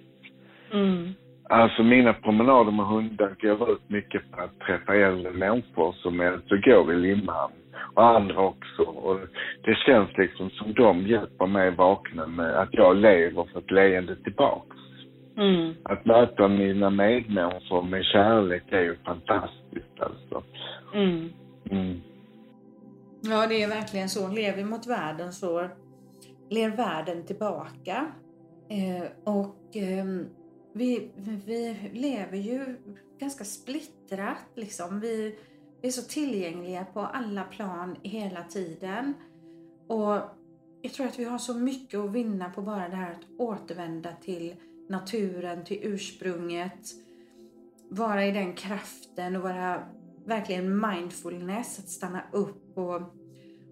Mm. 0.74 1.14
Alltså 1.50 1.84
mina 1.84 2.14
promenader 2.14 2.72
med 2.72 2.86
hundar 2.86 3.36
går 3.42 3.72
ut 3.72 3.90
mycket 3.90 4.32
på 4.32 4.42
att 4.42 4.60
träffa 4.60 4.96
äldre 4.96 5.32
människor 5.32 5.92
som 5.92 6.20
är 6.20 6.34
och 6.34 6.62
går 6.64 6.94
i 6.94 6.96
Limhamn. 6.96 7.54
Och 7.94 8.08
andra 8.08 8.40
också. 8.40 8.82
Och 8.82 9.20
det 9.64 9.76
känns 9.76 10.18
liksom 10.18 10.50
som 10.50 10.74
de 10.74 11.08
hjälper 11.08 11.48
mig 11.48 11.72
vakna 11.72 12.28
med 12.28 12.56
att 12.56 12.74
jag 12.74 12.96
lever 12.96 13.46
för 13.54 13.60
ett 13.60 13.72
leende 13.72 14.16
tillbaks. 14.16 14.78
Mm. 15.38 15.74
Att 15.84 16.06
möta 16.06 16.48
mina 16.48 16.90
medmänniskor 16.90 17.82
med 17.82 18.06
kärlek 18.06 18.64
är 18.70 18.82
ju 18.82 18.96
fantastiskt 19.06 20.00
alltså. 20.00 20.44
Mm. 20.94 21.30
Mm. 21.72 22.02
Ja, 23.22 23.48
det 23.48 23.64
är 23.64 23.68
verkligen 23.68 24.10
så. 24.10 24.28
Lever 24.28 24.58
vi 24.58 24.64
mot 24.64 24.88
världen 24.88 25.34
så 25.34 25.70
ler 26.50 26.70
världen 26.70 27.26
tillbaka. 27.26 28.12
Eh, 28.70 29.04
och 29.24 29.76
eh, 29.76 30.06
vi, 30.74 31.12
vi 31.46 31.78
lever 31.94 32.38
ju 32.38 32.78
ganska 33.20 33.44
splittrat 33.44 34.46
liksom. 34.56 35.00
Vi, 35.00 35.36
vi 35.82 35.88
är 35.88 35.92
så 35.92 36.02
tillgängliga 36.02 36.86
på 36.86 37.00
alla 37.00 37.44
plan 37.44 37.96
hela 38.04 38.44
tiden. 38.44 39.14
Och 39.88 40.22
jag 40.82 40.94
tror 40.94 41.08
att 41.08 41.20
vi 41.20 41.24
har 41.24 41.38
så 41.38 41.54
mycket 41.54 42.00
att 42.00 42.12
vinna 42.12 42.50
på 42.50 42.62
bara 42.62 42.90
det 42.90 42.96
här 42.96 43.12
att 43.12 43.40
återvända 43.40 44.10
till 44.22 44.56
naturen, 44.90 45.64
till 45.64 45.80
ursprunget. 45.82 46.80
Vara 47.90 48.26
i 48.26 48.32
den 48.32 48.54
kraften 48.54 49.36
och 49.36 49.42
vara 49.42 49.84
verkligen 50.28 50.80
mindfulness, 50.80 51.80
att 51.80 51.90
stanna 51.90 52.22
upp 52.34 52.78
och, 52.78 53.02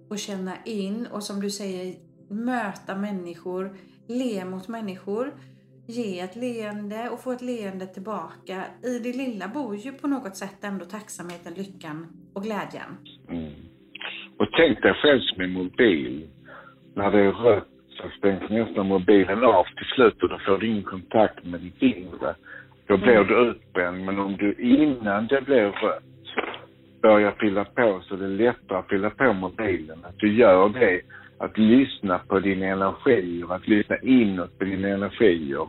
och 0.10 0.20
känna 0.20 0.52
in 0.66 1.08
och 1.12 1.24
som 1.24 1.42
du 1.42 1.50
säger 1.50 1.96
möta 2.30 2.96
människor, 2.96 3.76
le 4.08 4.46
mot 4.46 4.68
människor, 4.68 5.34
ge 5.88 6.20
ett 6.20 6.36
leende 6.36 7.10
och 7.10 7.24
få 7.24 7.32
ett 7.32 7.42
leende 7.42 7.88
tillbaka. 7.88 8.64
I 8.84 9.00
det 9.00 9.18
lilla 9.18 9.48
bor 9.48 9.76
ju 9.76 9.92
på 9.92 10.08
något 10.08 10.36
sätt 10.36 10.64
ändå 10.64 10.86
tacksamheten, 10.86 11.54
lyckan 11.54 12.08
och 12.34 12.44
glädjen. 12.44 12.98
Mm. 13.30 13.54
Och 14.40 14.48
tänk 14.58 14.82
dig 14.82 14.94
själv 14.94 15.20
som 15.20 15.42
en 15.42 15.52
mobil. 15.52 16.30
När 16.96 17.12
det 17.12 17.20
är 17.20 17.32
rött 17.32 17.68
så 17.90 18.10
stängs 18.18 18.50
nästan 18.50 18.88
mobilen 18.88 19.44
av 19.44 19.64
till 19.64 19.86
slut 19.96 20.24
och 20.24 20.30
då 20.30 20.40
får 20.46 20.58
du 20.58 20.68
ingen 20.68 20.84
kontakt 20.84 21.46
med 21.46 21.62
ditt 21.62 21.82
inre. 21.82 22.36
Då 22.88 22.98
blir 22.98 23.24
du 23.24 23.50
utbränd. 23.50 24.06
Men 24.06 24.20
om 24.20 24.38
du 24.38 24.54
innan 24.54 25.28
det 25.28 25.42
blir 25.42 25.64
rött 25.64 26.13
börjar 27.04 27.32
fylla 27.40 27.66
på 27.66 28.02
så 28.04 28.16
det 28.16 28.26
är 28.26 28.30
lättare 28.30 28.78
att 28.78 28.90
fylla 28.90 29.10
på 29.10 29.34
mobilen. 29.34 30.00
Att 30.04 30.20
du 30.20 30.34
gör 30.34 30.70
det. 30.70 31.02
Att 31.38 31.58
lyssna 31.58 32.20
på 32.20 32.40
dina 32.40 32.66
energier, 32.66 33.54
att 33.54 33.68
lyssna 33.68 33.98
inåt 33.98 34.60
på 34.60 34.66
dina 34.66 34.88
energier. 34.88 35.68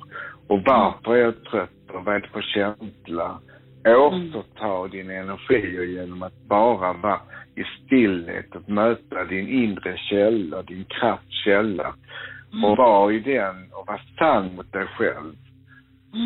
Och 0.49 0.63
varför 0.65 1.15
är 1.15 1.21
jag 1.21 1.45
trött 1.45 1.91
och 1.93 2.05
vad 2.05 2.15
är 2.15 2.21
det 2.21 2.29
för 2.29 2.43
känsla? 2.43 3.39
Återta 3.87 4.89
dina 4.89 5.13
energier 5.13 5.83
genom 5.83 6.23
att 6.23 6.49
bara 6.49 6.93
vara 6.93 7.21
i 7.55 7.65
stillhet, 7.65 8.57
att 8.57 8.69
möta 8.69 9.25
din 9.25 9.49
inre 9.49 9.97
källa, 9.97 10.63
din 10.63 10.85
kraftkälla. 10.85 11.95
Och 12.65 12.77
vara 12.77 13.13
i 13.13 13.21
den 13.21 13.73
och 13.73 13.87
vara 13.87 14.01
sann 14.19 14.57
mot 14.57 14.73
dig 14.73 14.87
själv. 14.87 15.35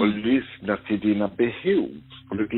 Och 0.00 0.08
lyssna 0.08 0.76
till 0.76 1.00
dina 1.00 1.28
behov. 1.28 2.07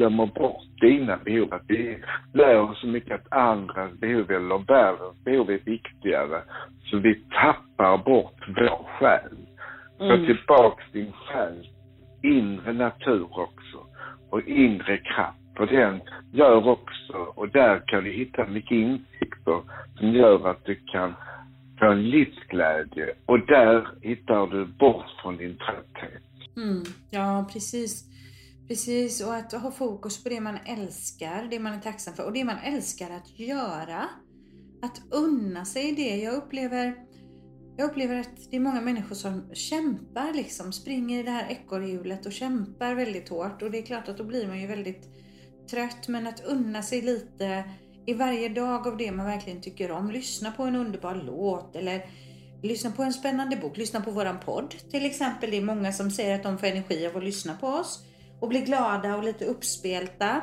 Glömmer 0.01 0.27
bort 0.27 0.65
dina 0.81 1.17
behov. 1.17 1.55
Att 1.55 1.65
vi 1.69 1.99
lär 2.35 2.61
oss 2.61 2.81
så 2.81 2.87
mycket 2.87 3.15
att 3.15 3.33
andras 3.33 3.93
behov 4.01 4.31
eller 4.31 4.59
världens 4.59 5.25
behov 5.25 5.51
är 5.51 5.59
viktigare. 5.65 6.43
Så 6.85 6.97
vi 6.99 7.15
tappar 7.15 7.99
bort 7.99 8.49
vår 8.49 8.87
själ. 8.99 9.37
Få 9.99 10.05
Mm. 10.05 10.27
tillbaks 10.27 10.85
din 10.93 11.13
själs 11.13 11.67
inre 12.23 12.73
natur 12.73 13.27
också. 13.31 13.79
Och 14.31 14.41
inre 14.41 14.99
kraft. 14.99 15.39
För 15.57 15.67
den 15.67 16.01
gör 16.33 16.69
också, 16.69 17.17
och 17.35 17.49
där 17.49 17.83
kan 17.87 18.05
du 18.05 18.11
hitta 18.11 18.47
mycket 18.47 18.73
insikter 18.73 19.61
som 19.99 20.09
gör 20.13 20.49
att 20.51 20.65
du 20.65 20.75
kan 20.75 21.15
få 21.79 21.87
en 21.91 22.11
livsglädje. 22.11 23.07
Och 23.27 23.47
där 23.47 23.89
hittar 24.03 24.47
du 24.47 24.65
bort 24.65 25.11
från 25.23 25.37
din 25.37 25.57
trötthet. 25.57 26.23
Mm, 26.57 26.83
ja, 27.11 27.47
precis. 27.53 28.07
Precis, 28.71 29.21
och 29.21 29.35
att 29.35 29.53
ha 29.53 29.71
fokus 29.71 30.23
på 30.23 30.29
det 30.29 30.41
man 30.41 30.59
älskar, 30.67 31.49
det 31.51 31.59
man 31.59 31.73
är 31.73 31.81
tacksam 31.81 32.15
för 32.15 32.25
och 32.25 32.33
det 32.33 32.45
man 32.45 32.59
älskar 32.59 33.11
att 33.11 33.39
göra. 33.39 34.09
Att 34.83 35.03
unna 35.11 35.65
sig 35.65 35.93
det. 35.93 36.17
Jag 36.17 36.35
upplever, 36.35 36.95
jag 37.77 37.91
upplever 37.91 38.21
att 38.21 38.51
det 38.51 38.57
är 38.57 38.61
många 38.61 38.81
människor 38.81 39.15
som 39.15 39.55
kämpar 39.55 40.33
liksom, 40.35 40.73
springer 40.73 41.21
i 41.21 41.23
det 41.23 41.31
här 41.31 41.51
ekorrhjulet 41.51 42.27
och 42.27 42.33
kämpar 42.33 42.95
väldigt 42.95 43.29
hårt 43.29 43.63
och 43.63 43.71
det 43.71 43.79
är 43.79 43.83
klart 43.83 44.09
att 44.09 44.19
då 44.19 44.25
blir 44.25 44.47
man 44.47 44.61
ju 44.61 44.67
väldigt 44.67 45.09
trött 45.71 46.09
men 46.09 46.27
att 46.27 46.45
unna 46.45 46.83
sig 46.83 47.03
lite 47.03 47.65
i 48.07 48.15
varje 48.15 48.49
dag 48.49 48.87
av 48.87 48.97
det 48.97 49.13
man 49.13 49.27
verkligen 49.27 49.61
tycker 49.61 49.91
om. 49.91 50.11
Lyssna 50.11 50.53
på 50.53 50.63
en 50.63 50.77
underbar 50.77 51.15
låt 51.15 51.77
eller 51.77 52.07
lyssna 52.63 52.91
på 52.91 53.03
en 53.03 53.13
spännande 53.13 53.57
bok, 53.57 53.77
lyssna 53.77 54.01
på 54.01 54.11
våran 54.11 54.41
podd 54.45 54.75
till 54.91 55.07
exempel. 55.07 55.51
Det 55.51 55.57
är 55.57 55.65
många 55.65 55.93
som 55.93 56.11
säger 56.11 56.35
att 56.35 56.43
de 56.43 56.59
får 56.59 56.67
energi 56.67 57.07
av 57.07 57.17
att 57.17 57.25
lyssna 57.25 57.55
på 57.55 57.67
oss 57.67 58.07
och 58.41 58.49
bli 58.49 58.61
glada 58.61 59.17
och 59.17 59.25
lite 59.25 59.45
uppspelta. 59.45 60.41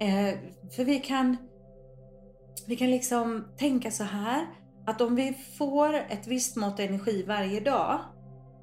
Eh, 0.00 0.38
för 0.76 0.84
vi 0.84 1.00
kan, 1.00 1.36
vi 2.66 2.76
kan 2.76 2.90
liksom 2.90 3.44
tänka 3.58 3.90
så 3.90 4.04
här 4.04 4.46
att 4.86 5.00
om 5.00 5.16
vi 5.16 5.36
får 5.58 5.94
ett 5.94 6.26
visst 6.26 6.56
mått 6.56 6.80
energi 6.80 7.24
varje 7.28 7.60
dag 7.60 7.98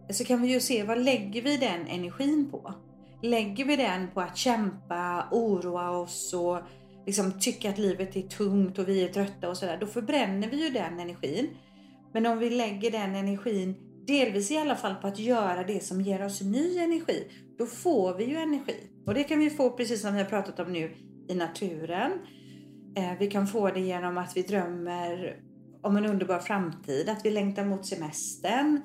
så 0.09 0.25
kan 0.25 0.41
vi 0.41 0.47
ju 0.47 0.59
se 0.59 0.83
vad 0.83 0.97
lägger 0.97 1.41
vi 1.41 1.57
den 1.57 1.87
energin 1.87 2.51
på? 2.51 2.73
Lägger 3.21 3.65
vi 3.65 3.75
den 3.75 4.07
på 4.13 4.21
att 4.21 4.37
kämpa, 4.37 5.27
oroa 5.31 5.89
oss 5.89 6.33
och 6.33 6.59
liksom 7.05 7.39
tycka 7.39 7.69
att 7.69 7.77
livet 7.77 8.15
är 8.15 8.21
tungt 8.21 8.79
och 8.79 8.87
vi 8.87 9.03
är 9.03 9.07
trötta 9.07 9.49
och 9.49 9.57
sådär, 9.57 9.77
då 9.79 9.87
förbränner 9.87 10.47
vi 10.47 10.63
ju 10.63 10.69
den 10.69 10.99
energin. 10.99 11.49
Men 12.13 12.25
om 12.25 12.39
vi 12.39 12.49
lägger 12.49 12.91
den 12.91 13.15
energin, 13.15 13.75
delvis 14.07 14.51
i 14.51 14.57
alla 14.57 14.75
fall 14.75 14.95
på 14.95 15.07
att 15.07 15.19
göra 15.19 15.63
det 15.63 15.83
som 15.83 16.01
ger 16.01 16.25
oss 16.25 16.41
ny 16.41 16.77
energi, 16.77 17.27
då 17.57 17.65
får 17.65 18.13
vi 18.13 18.25
ju 18.25 18.35
energi. 18.35 18.89
Och 19.05 19.13
det 19.13 19.23
kan 19.23 19.39
vi 19.39 19.49
få 19.49 19.69
precis 19.69 20.01
som 20.01 20.13
vi 20.13 20.19
har 20.19 20.29
pratat 20.29 20.59
om 20.59 20.73
nu 20.73 20.95
i 21.29 21.35
naturen. 21.35 22.11
Eh, 22.97 23.11
vi 23.19 23.27
kan 23.27 23.47
få 23.47 23.71
det 23.71 23.79
genom 23.79 24.17
att 24.17 24.37
vi 24.37 24.41
drömmer 24.41 25.39
om 25.81 25.97
en 25.97 26.05
underbar 26.05 26.39
framtid, 26.39 27.09
att 27.09 27.25
vi 27.25 27.31
längtar 27.31 27.65
mot 27.65 27.85
semestern, 27.85 28.81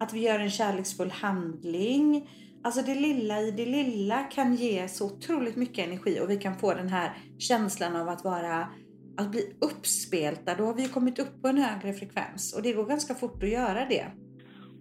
att 0.00 0.12
vi 0.12 0.20
gör 0.20 0.38
en 0.38 0.50
kärleksfull 0.50 1.10
handling. 1.10 2.30
Alltså 2.64 2.82
det 2.82 2.94
lilla 2.94 3.40
i 3.40 3.50
det 3.50 3.66
lilla 3.66 4.22
kan 4.22 4.54
ge 4.54 4.88
så 4.88 5.06
otroligt 5.06 5.56
mycket 5.56 5.86
energi 5.86 6.20
och 6.20 6.30
vi 6.30 6.36
kan 6.36 6.58
få 6.58 6.74
den 6.74 6.88
här 6.88 7.16
känslan 7.38 7.96
av 7.96 8.08
att 8.08 8.24
vara 8.24 8.68
att 9.16 9.30
bli 9.30 9.56
uppspelta. 9.60 10.54
Då 10.54 10.66
har 10.66 10.74
vi 10.74 10.88
kommit 10.88 11.18
upp 11.18 11.42
på 11.42 11.48
en 11.48 11.58
högre 11.58 11.92
frekvens 11.92 12.54
och 12.54 12.62
det 12.62 12.72
går 12.72 12.84
ganska 12.84 13.14
fort 13.14 13.42
att 13.42 13.48
göra 13.48 13.86
det. 13.88 14.06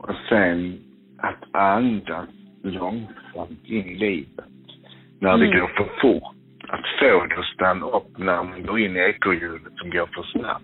Och 0.08 0.16
sen 0.30 0.80
att 1.18 1.56
andas 1.56 2.30
långsamt 2.64 3.64
in 3.66 3.86
i 3.90 3.96
livet. 3.96 4.46
När 5.20 5.38
det 5.38 5.46
Mm. 5.46 5.60
går 5.60 5.68
för 5.68 5.90
fort. 6.02 6.36
Att 6.68 6.86
få 7.00 7.26
det 7.26 7.40
att 7.40 7.46
stanna 7.46 7.86
upp 7.86 8.18
när 8.18 8.44
man 8.44 8.64
går 8.66 8.80
in 8.80 8.96
i 8.96 9.00
ekorrhjulet 9.00 9.74
som 9.78 9.90
går 9.90 10.06
för 10.16 10.24
snabbt. 10.24 10.64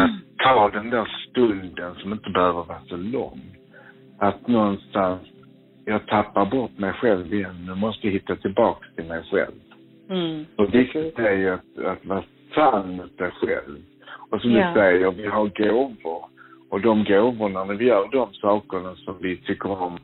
Att 0.00 0.38
ta 0.44 0.70
den 0.70 0.90
där 0.90 1.08
stunden 1.28 1.94
som 1.94 2.12
inte 2.12 2.30
behöver 2.30 2.62
vara 2.64 2.80
så 2.88 2.96
lång. 2.96 3.40
Att 4.18 4.46
någonstans, 4.48 5.20
jag 5.84 6.06
tappar 6.06 6.44
bort 6.46 6.78
mig 6.78 6.92
själv 6.92 7.34
igen. 7.34 7.64
Nu 7.66 7.74
måste 7.74 8.06
jag 8.06 8.12
hitta 8.12 8.36
tillbaks 8.36 8.94
till 8.94 9.04
mig 9.04 9.22
själv. 9.30 9.54
Mm. 10.10 10.44
Och 10.56 10.74
viktigt 10.74 11.18
är 11.18 11.32
ju 11.32 11.48
att, 11.50 11.78
att 11.84 12.04
vara 12.06 12.22
sann 12.54 12.96
mot 12.96 13.18
dig 13.18 13.30
själv. 13.30 13.78
Och 14.30 14.40
som 14.40 14.50
Ja. 14.50 14.68
du 14.68 14.74
säger, 14.80 15.10
vi 15.10 15.26
har 15.26 15.46
gåvor. 15.46 16.24
Och 16.70 16.80
de 16.80 17.04
gåvorna, 17.04 17.64
när 17.64 17.74
vi 17.74 17.84
gör 17.84 18.08
de 18.12 18.32
sakerna 18.32 18.94
som 18.94 19.18
vi 19.20 19.36
tycker 19.36 19.82
om, 19.82 19.98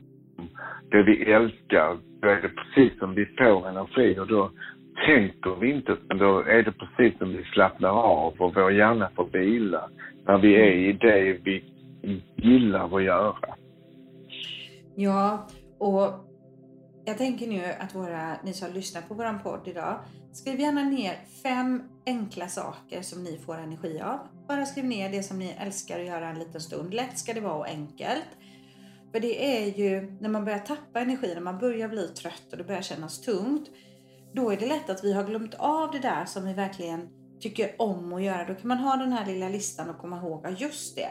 det 0.91 1.03
vi 1.03 1.31
älskar, 1.31 1.97
då 2.21 2.27
är 2.27 2.41
det 2.41 2.49
precis 2.49 2.99
som 2.99 3.15
vi 3.15 3.25
får 3.25 3.67
energi 3.69 4.19
och 4.19 4.27
då 4.27 4.51
tänker 5.05 5.59
vi 5.59 5.71
inte, 5.71 5.91
utan 5.91 6.17
då 6.17 6.39
är 6.39 6.63
det 6.63 6.71
precis 6.71 7.17
som 7.19 7.29
vi 7.29 7.43
slappnar 7.43 7.89
av 7.89 8.33
och 8.37 8.55
vår 8.55 8.71
hjärna 8.71 9.09
får 9.15 9.25
vila. 9.25 9.89
När 10.25 10.37
vi 10.37 10.55
är 10.55 10.71
i 10.71 10.93
det 10.93 11.37
vi 11.43 11.63
gillar 12.35 12.97
att 12.97 13.03
göra. 13.03 13.55
Ja, 14.95 15.47
och 15.77 16.09
jag 17.05 17.17
tänker 17.17 17.47
nu 17.47 17.61
att 17.79 17.95
våra, 17.95 18.35
ni 18.43 18.53
som 18.53 18.73
lyssnar 18.73 19.01
på 19.01 19.13
vår 19.13 19.43
podd 19.43 19.67
idag, 19.67 19.95
skriv 20.33 20.59
gärna 20.59 20.83
ner 20.83 21.19
fem 21.43 21.83
enkla 22.05 22.47
saker 22.47 23.01
som 23.01 23.23
ni 23.23 23.37
får 23.37 23.57
energi 23.57 24.01
av. 24.01 24.19
Bara 24.47 24.65
skriv 24.65 24.85
ner 24.85 25.11
det 25.11 25.23
som 25.23 25.39
ni 25.39 25.55
älskar 25.59 25.99
att 25.99 26.05
göra 26.05 26.29
en 26.29 26.39
liten 26.39 26.61
stund. 26.61 26.93
Lätt 26.93 27.17
ska 27.17 27.33
det 27.33 27.41
vara 27.41 27.53
och 27.53 27.67
enkelt. 27.67 28.27
För 29.11 29.19
det 29.19 29.57
är 29.57 29.77
ju 29.77 30.17
när 30.21 30.29
man 30.29 30.45
börjar 30.45 30.59
tappa 30.59 30.99
energi, 30.99 31.33
när 31.33 31.41
man 31.41 31.59
börjar 31.59 31.89
bli 31.89 32.07
trött 32.07 32.47
och 32.51 32.57
det 32.57 32.63
börjar 32.63 32.81
kännas 32.81 33.21
tungt. 33.21 33.69
Då 34.33 34.51
är 34.51 34.57
det 34.57 34.67
lätt 34.67 34.89
att 34.89 35.03
vi 35.03 35.13
har 35.13 35.23
glömt 35.23 35.53
av 35.53 35.91
det 35.91 35.99
där 35.99 36.25
som 36.25 36.45
vi 36.45 36.53
verkligen 36.53 37.09
tycker 37.39 37.75
om 37.81 38.13
att 38.13 38.23
göra. 38.23 38.45
Då 38.45 38.55
kan 38.55 38.67
man 38.67 38.77
ha 38.77 38.95
den 38.95 39.11
här 39.11 39.25
lilla 39.25 39.49
listan 39.49 39.89
och 39.89 39.97
komma 39.97 40.17
ihåg, 40.17 40.41
ja 40.43 40.49
just 40.49 40.95
det. 40.95 41.09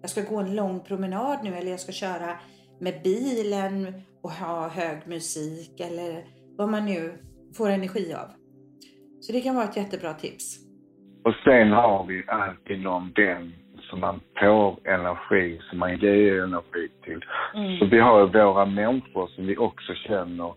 Jag 0.00 0.10
ska 0.10 0.22
gå 0.22 0.36
en 0.36 0.54
lång 0.54 0.80
promenad 0.80 1.44
nu 1.44 1.54
eller 1.54 1.70
jag 1.70 1.80
ska 1.80 1.92
köra 1.92 2.38
med 2.80 3.02
bilen 3.02 4.02
och 4.22 4.32
ha 4.32 4.68
hög 4.68 5.06
musik 5.06 5.80
eller 5.80 6.26
vad 6.56 6.68
man 6.68 6.84
nu 6.84 7.24
får 7.54 7.68
energi 7.70 8.14
av. 8.14 8.41
Så 9.22 9.32
det 9.32 9.40
kan 9.40 9.54
vara 9.54 9.64
ett 9.64 9.76
jättebra 9.76 10.12
tips. 10.12 10.58
Och 11.24 11.34
sen 11.44 11.72
har 11.72 12.06
vi 12.06 12.24
alltid 12.26 12.82
någon 12.82 13.12
vän 13.16 13.52
som 13.90 14.00
man 14.00 14.20
får 14.40 14.78
energi, 14.84 15.60
som 15.70 15.78
man 15.78 15.98
ger 15.98 16.42
energi 16.42 16.88
till. 17.04 17.24
Mm. 17.54 17.78
Så 17.78 17.84
vi 17.86 17.98
har 17.98 18.20
ju 18.20 18.26
våra 18.26 18.66
människor 18.66 19.26
som 19.26 19.46
vi 19.46 19.56
också 19.56 19.94
känner, 19.94 20.54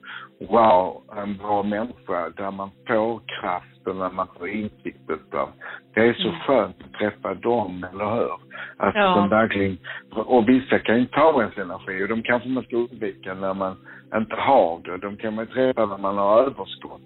wow, 0.49 1.03
en 1.17 1.37
bra 1.37 1.63
människa 1.63 2.29
där 2.29 2.51
man 2.51 2.69
får 2.87 3.21
kraft 3.41 3.74
och 3.87 3.95
när 3.95 4.09
man 4.09 4.27
får 4.37 4.47
insikt 4.49 5.09
utav. 5.09 5.49
Det 5.93 5.99
är 6.01 6.13
så 6.13 6.27
Mm. 6.27 6.39
skönt 6.39 6.75
att 6.85 6.93
träffa 6.93 7.33
dem, 7.33 7.85
eller 7.93 8.15
hur? 8.15 8.31
Att 8.77 8.95
Ja. 8.95 9.15
de 9.15 9.29
verkligen, 9.29 9.77
och 10.11 10.49
vissa 10.49 10.79
kan 10.79 10.99
ju 10.99 11.05
ta 11.05 11.41
ens 11.41 11.57
energi 11.57 12.03
och 12.03 12.07
de 12.07 12.21
kanske 12.23 12.49
man 12.49 12.63
ska 12.63 12.75
undvika 12.75 13.33
när 13.33 13.53
man 13.53 13.75
inte 14.15 14.35
har 14.35 14.79
det. 14.83 14.97
De 14.97 15.17
kan 15.17 15.35
man 15.35 15.47
träffa 15.47 15.85
när 15.85 15.97
man 15.97 16.17
har 16.17 16.39
överskott. 16.41 17.01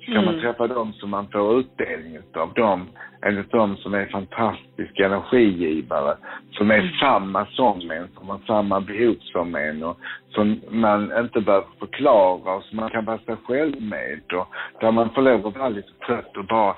Så 0.00 0.12
kan 0.12 0.24
man 0.24 0.34
Mm. 0.34 0.40
träffa 0.40 0.66
dem 0.66 0.92
som 0.92 1.10
man 1.10 1.28
får 1.28 1.58
utdelning 1.60 2.16
utav. 2.16 2.52
De, 2.54 2.86
eller 3.22 3.44
de 3.50 3.76
som 3.76 3.94
är 3.94 4.06
fantastiska 4.06 5.06
energigivare. 5.06 6.16
Som 6.52 6.70
är 6.70 6.78
Mm. 6.78 6.92
samma 6.92 7.46
som 7.46 7.90
en, 7.90 8.08
som 8.08 8.28
har 8.28 8.38
samma 8.46 8.80
behov 8.80 9.16
som 9.20 9.54
en 9.54 9.82
och 9.82 9.98
som 10.30 10.60
man 10.70 11.02
inte 11.24 11.40
behöver 11.40 11.66
förklara 11.78 12.54
och 12.56 12.62
som 12.64 12.76
man 12.76 12.90
kan 12.90 13.04
vara 13.04 13.18
sig 13.18 13.36
själv 13.36 13.82
med. 13.82 14.20
Och 14.32 14.46
där 14.80 14.92
man 14.92 15.10
får 15.14 15.22
lov 15.22 15.46
att 15.46 15.56
vara 15.56 15.68
lite 15.68 15.92
trött 16.06 16.36
och 16.36 16.46
bara 16.46 16.76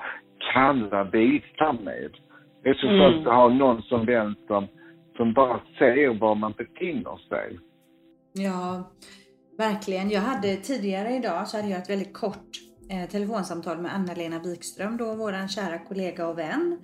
kalla 0.53 1.03
visa 1.03 1.73
med. 1.73 2.11
Det 2.63 2.69
är 2.69 2.73
så 2.73 2.87
Mm. 2.87 2.99
skönt 2.99 3.27
att 3.27 3.33
ha 3.33 3.47
någon 3.49 3.81
som 3.81 4.05
vän 4.05 4.35
som, 4.47 4.67
som 5.17 5.33
bara 5.33 5.59
ser 5.77 6.19
var 6.19 6.35
man 6.35 6.53
befinner 6.57 7.17
sig. 7.29 7.59
Ja, 8.33 8.83
verkligen. 9.57 10.09
Jag 10.09 10.21
hade 10.21 10.55
tidigare 10.55 11.15
idag 11.15 11.47
så 11.47 11.57
hade 11.57 11.69
jag 11.69 11.79
ett 11.79 11.89
väldigt 11.89 12.13
kort 12.13 12.49
eh, 12.91 13.09
telefonsamtal 13.09 13.77
med 13.77 13.95
Anna-Lena 13.95 14.39
Wikström, 14.39 14.97
då 14.97 15.15
våran 15.15 15.47
kära 15.47 15.77
kollega 15.79 16.27
och 16.27 16.37
vän. 16.37 16.79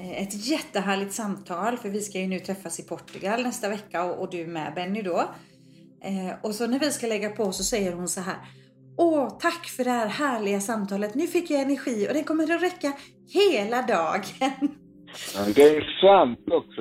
Eh, 0.00 0.22
ett 0.22 0.48
jättehärligt 0.50 1.12
samtal 1.12 1.76
för 1.76 1.88
vi 1.88 2.00
ska 2.00 2.18
ju 2.18 2.26
nu 2.26 2.38
träffas 2.38 2.80
i 2.80 2.88
Portugal 2.88 3.42
nästa 3.42 3.68
vecka 3.68 4.04
och, 4.04 4.20
och 4.20 4.30
du 4.30 4.46
med 4.46 4.72
Benny 4.74 5.02
då. 5.02 5.22
Eh, 6.06 6.34
och 6.42 6.54
så 6.54 6.66
när 6.66 6.78
vi 6.78 6.90
ska 6.90 7.06
lägga 7.06 7.30
på 7.30 7.52
så 7.52 7.62
säger 7.62 7.92
hon 7.92 8.08
så 8.08 8.20
här. 8.20 8.36
Åh, 8.98 9.28
tack 9.40 9.66
för 9.76 9.84
det 9.84 9.90
här 9.90 10.08
härliga 10.08 10.60
samtalet. 10.60 11.14
Nu 11.14 11.26
fick 11.26 11.50
jag 11.50 11.60
energi 11.60 12.06
och 12.08 12.14
det 12.14 12.22
kommer 12.22 12.44
att 12.54 12.62
räcka 12.62 12.92
hela 13.38 13.82
dagen. 13.82 14.68
Det 15.54 15.62
är 15.76 16.00
sant 16.00 16.48
också. 16.50 16.80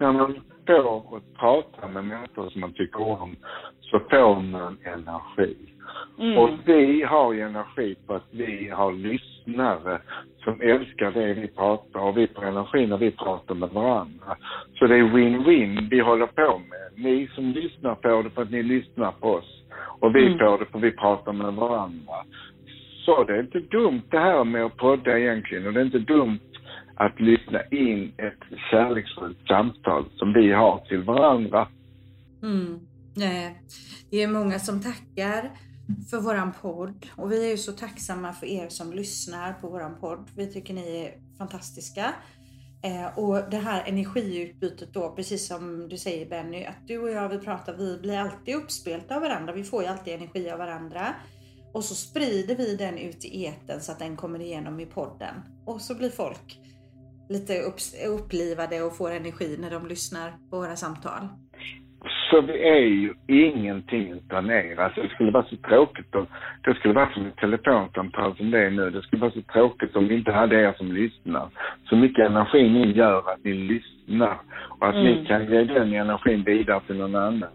När 0.00 0.12
man 0.12 0.34
får 0.66 1.16
att 1.16 1.34
prata 1.34 1.88
med 1.88 2.04
människor 2.04 2.50
som 2.50 2.60
man 2.60 2.72
tycker 2.72 3.00
om 3.00 3.36
så 3.80 4.00
får 4.10 4.40
man 4.40 4.78
energi. 4.84 5.56
Mm. 6.18 6.38
Och 6.38 6.50
vi 6.64 7.02
har 7.02 7.32
ju 7.32 7.40
energi 7.40 7.94
på 8.06 8.14
att 8.14 8.28
vi 8.30 8.68
har 8.68 8.92
lyssnare 9.46 10.00
som 10.44 10.60
älskar 10.60 11.10
det 11.12 11.34
vi 11.34 11.48
pratar 11.48 12.00
och 12.00 12.16
vi 12.16 12.26
får 12.26 12.44
energi 12.44 12.86
när 12.86 12.96
vi 12.96 13.10
pratar 13.10 13.54
med 13.54 13.68
varandra. 13.68 14.36
Så 14.78 14.86
det 14.86 14.96
är 14.96 15.02
win-win 15.02 15.88
vi 15.90 16.00
håller 16.00 16.26
på 16.26 16.58
med. 16.58 17.04
Ni 17.04 17.28
som 17.34 17.44
lyssnar 17.44 17.94
får 18.02 18.22
det 18.22 18.30
för 18.30 18.42
att 18.42 18.50
ni 18.50 18.62
lyssnar 18.62 19.12
på 19.12 19.28
oss 19.30 19.62
och 20.00 20.14
vi 20.14 20.26
Mm. 20.26 20.38
får 20.38 20.58
det 20.58 20.66
för 20.66 20.78
att 20.78 20.84
vi 20.84 20.90
pratar 20.92 21.32
med 21.32 21.54
varandra. 21.54 22.14
Så 23.04 23.24
det 23.24 23.32
är 23.36 23.40
inte 23.40 23.60
dumt 23.60 24.02
det 24.10 24.18
här 24.18 24.44
med 24.44 24.64
att 24.64 24.76
podda 24.76 25.18
egentligen 25.18 25.66
och 25.66 25.72
det 25.72 25.80
är 25.80 25.84
inte 25.84 25.98
dumt 25.98 26.40
att 26.96 27.20
lyssna 27.20 27.62
in 27.70 28.12
ett 28.18 28.58
kärleksfullt 28.70 29.38
samtal 29.48 30.04
som 30.16 30.32
vi 30.32 30.52
har 30.52 30.78
till 30.88 31.02
varandra. 31.02 31.68
Mm. 32.42 32.78
Nej, 33.16 33.56
det 34.10 34.22
är 34.22 34.28
många 34.28 34.58
som 34.58 34.80
tackar 34.82 35.50
för 36.10 36.20
våran 36.20 36.52
podd 36.52 37.06
och 37.16 37.32
vi 37.32 37.44
är 37.46 37.50
ju 37.50 37.58
så 37.58 37.72
tacksamma 37.72 38.32
för 38.32 38.46
er 38.46 38.68
som 38.68 38.92
lyssnar 38.92 39.52
på 39.52 39.68
våran 39.68 40.00
podd. 40.00 40.30
Vi 40.36 40.52
tycker 40.52 40.74
ni 40.74 40.96
är 40.96 41.38
fantastiska. 41.38 42.14
Eh, 42.82 43.18
och 43.18 43.50
det 43.50 43.56
här 43.56 43.84
energiutbytet 43.86 44.94
då, 44.94 45.10
precis 45.10 45.46
som 45.46 45.88
du 45.88 45.98
säger 45.98 46.26
Benny, 46.26 46.64
att 46.64 46.86
du 46.86 46.98
och 46.98 47.10
jag 47.10 47.28
vi 47.28 47.38
pratar, 47.38 47.76
vi 47.76 47.98
blir 47.98 48.18
alltid 48.18 48.54
uppspelta 48.54 49.14
av 49.14 49.20
varandra. 49.20 49.52
Vi 49.52 49.64
får 49.64 49.82
ju 49.82 49.88
alltid 49.88 50.14
energi 50.14 50.50
av 50.50 50.58
varandra. 50.58 51.14
Och 51.72 51.84
så 51.84 51.94
sprider 51.94 52.56
vi 52.56 52.76
den 52.76 52.98
ut 52.98 53.24
i 53.24 53.44
eten 53.44 53.80
så 53.80 53.92
att 53.92 53.98
den 53.98 54.16
kommer 54.16 54.40
igenom 54.40 54.80
i 54.80 54.86
podden. 54.86 55.34
Och 55.64 55.80
så 55.80 55.94
blir 55.94 56.10
folk 56.10 56.60
lite 57.28 57.60
upp, 57.60 57.76
upplivade 58.06 58.82
och 58.82 58.96
får 58.96 59.10
energi 59.10 59.56
när 59.60 59.70
de 59.70 59.86
lyssnar 59.86 60.30
på 60.50 60.56
våra 60.56 60.76
samtal. 60.76 61.28
Så 62.30 62.40
vi 62.40 62.68
är 62.68 62.80
ju 62.80 63.14
ingenting 63.26 64.12
utan 64.12 64.50
er. 64.50 64.80
Alltså 64.80 65.02
det 65.02 65.08
skulle 65.08 65.30
vara 65.30 65.44
så 65.44 65.56
tråkigt 65.56 66.14
om, 66.14 66.26
det 66.64 66.74
skulle 66.74 66.94
vara 66.94 67.12
som 67.14 67.26
ett 67.26 67.36
telefonsamtal 67.36 68.36
som 68.36 68.50
det 68.50 68.66
är 68.66 68.70
nu. 68.70 68.90
Det 68.90 69.02
skulle 69.02 69.22
vara 69.22 69.32
så 69.32 69.42
tråkigt 69.42 69.96
om 69.96 70.08
vi 70.08 70.14
inte 70.14 70.32
hade 70.32 70.56
er 70.56 70.74
som 70.76 70.92
lyssnar. 70.92 71.48
Så 71.88 71.96
mycket 71.96 72.26
energi 72.26 72.68
ni 72.68 72.92
gör 72.92 73.18
att 73.18 73.44
ni 73.44 73.52
lyssnar 73.52 74.38
och 74.78 74.88
att 74.88 74.94
mm. 74.94 75.04
ni 75.04 75.26
kan 75.26 75.50
ge 75.50 75.64
den 75.64 75.92
energin 75.92 76.42
vidare 76.44 76.80
till 76.86 76.96
någon 76.96 77.14
annan. 77.14 77.50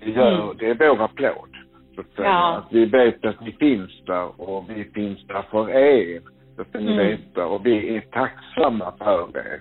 Det, 0.00 0.10
gör, 0.10 0.42
mm. 0.42 0.56
det 0.58 0.66
är 0.68 0.74
vår 0.74 1.04
applåd. 1.04 1.50
Så 1.94 2.00
att, 2.00 2.06
säga. 2.16 2.28
Ja. 2.28 2.56
att 2.56 2.72
vi 2.72 2.84
vet 2.84 3.24
att 3.24 3.40
ni 3.40 3.52
finns 3.52 4.04
där 4.06 4.40
och 4.40 4.64
vi 4.68 4.84
finns 4.84 5.26
där 5.26 5.42
för 5.50 5.70
er. 5.70 6.20
Det 6.56 6.64
ska 6.68 6.78
ni 6.78 6.92
mm. 6.92 7.06
veta. 7.06 7.46
Och 7.46 7.66
vi 7.66 7.96
är 7.96 8.00
tacksamma 8.00 8.92
för 8.98 9.38
er. 9.38 9.60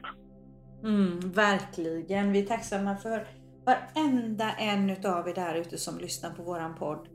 Mm, 0.84 1.20
verkligen. 1.20 2.32
Vi 2.32 2.42
är 2.42 2.46
tacksamma 2.46 2.96
för 2.96 3.43
varenda 3.66 4.52
en 4.60 4.90
utav 4.90 5.28
er 5.30 5.34
där 5.34 5.56
ute 5.56 5.78
som 5.78 6.00
lyssnar 6.00 6.30
på 6.30 6.44
våran 6.44 6.76
podd. 6.76 7.08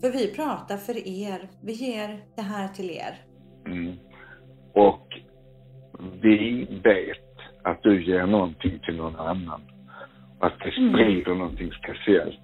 För 0.00 0.10
vi 0.10 0.34
pratar 0.34 0.76
för 0.76 1.08
er. 1.08 1.48
Vi 1.62 1.72
ger 1.72 2.20
det 2.36 2.42
här 2.42 2.68
till 2.68 2.90
er. 2.90 3.14
Mm. 3.66 3.96
Och 4.74 5.06
vi 6.22 6.66
vet 6.84 7.28
att 7.62 7.82
du 7.82 8.04
ger 8.04 8.26
någonting 8.26 8.80
till 8.84 8.96
någon 8.96 9.16
annan. 9.16 9.60
Att 10.40 10.58
det 10.58 10.76
mm. 10.76 10.92
sprider 10.92 11.26
mm. 11.26 11.38
någonting 11.38 11.72
speciellt. 11.72 12.40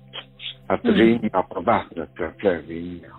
Att 0.67 0.85
mm. 0.85 0.97
ringar 0.97 1.43
på 1.43 1.61
vattnet 1.61 2.14
blir 2.14 2.33
fler 2.38 2.62
ringar. 2.62 3.14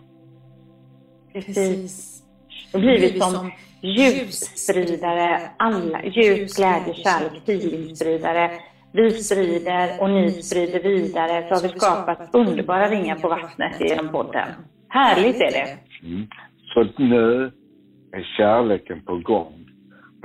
Precis. 1.33 2.23
Då 2.71 2.79
blir 2.79 2.99
vi 2.99 3.19
som 3.19 3.51
ljusspridare, 3.81 5.39
alla, 5.57 6.03
ljus, 6.03 6.57
glädje, 6.57 6.93
kärlek, 6.93 7.41
healingspridare 7.47 8.51
vi 8.95 9.11
sprider 9.11 10.01
och 10.01 10.09
ni 10.09 10.31
sprider 10.31 10.79
vidare 10.79 11.47
så 11.47 11.55
har 11.55 11.61
vi 11.61 11.79
skapat 11.79 12.29
underbara 12.33 12.89
ringar 12.89 13.15
på 13.15 13.27
vattnet 13.29 13.79
genom 13.79 14.09
podden. 14.09 14.47
Härligt 14.89 15.35
är 15.35 15.51
det! 15.51 15.77
Mm. 16.07 16.27
Så 16.73 16.83
nu 17.03 17.51
är 18.11 18.23
kärleken 18.37 19.05
på 19.05 19.17
gång 19.17 19.65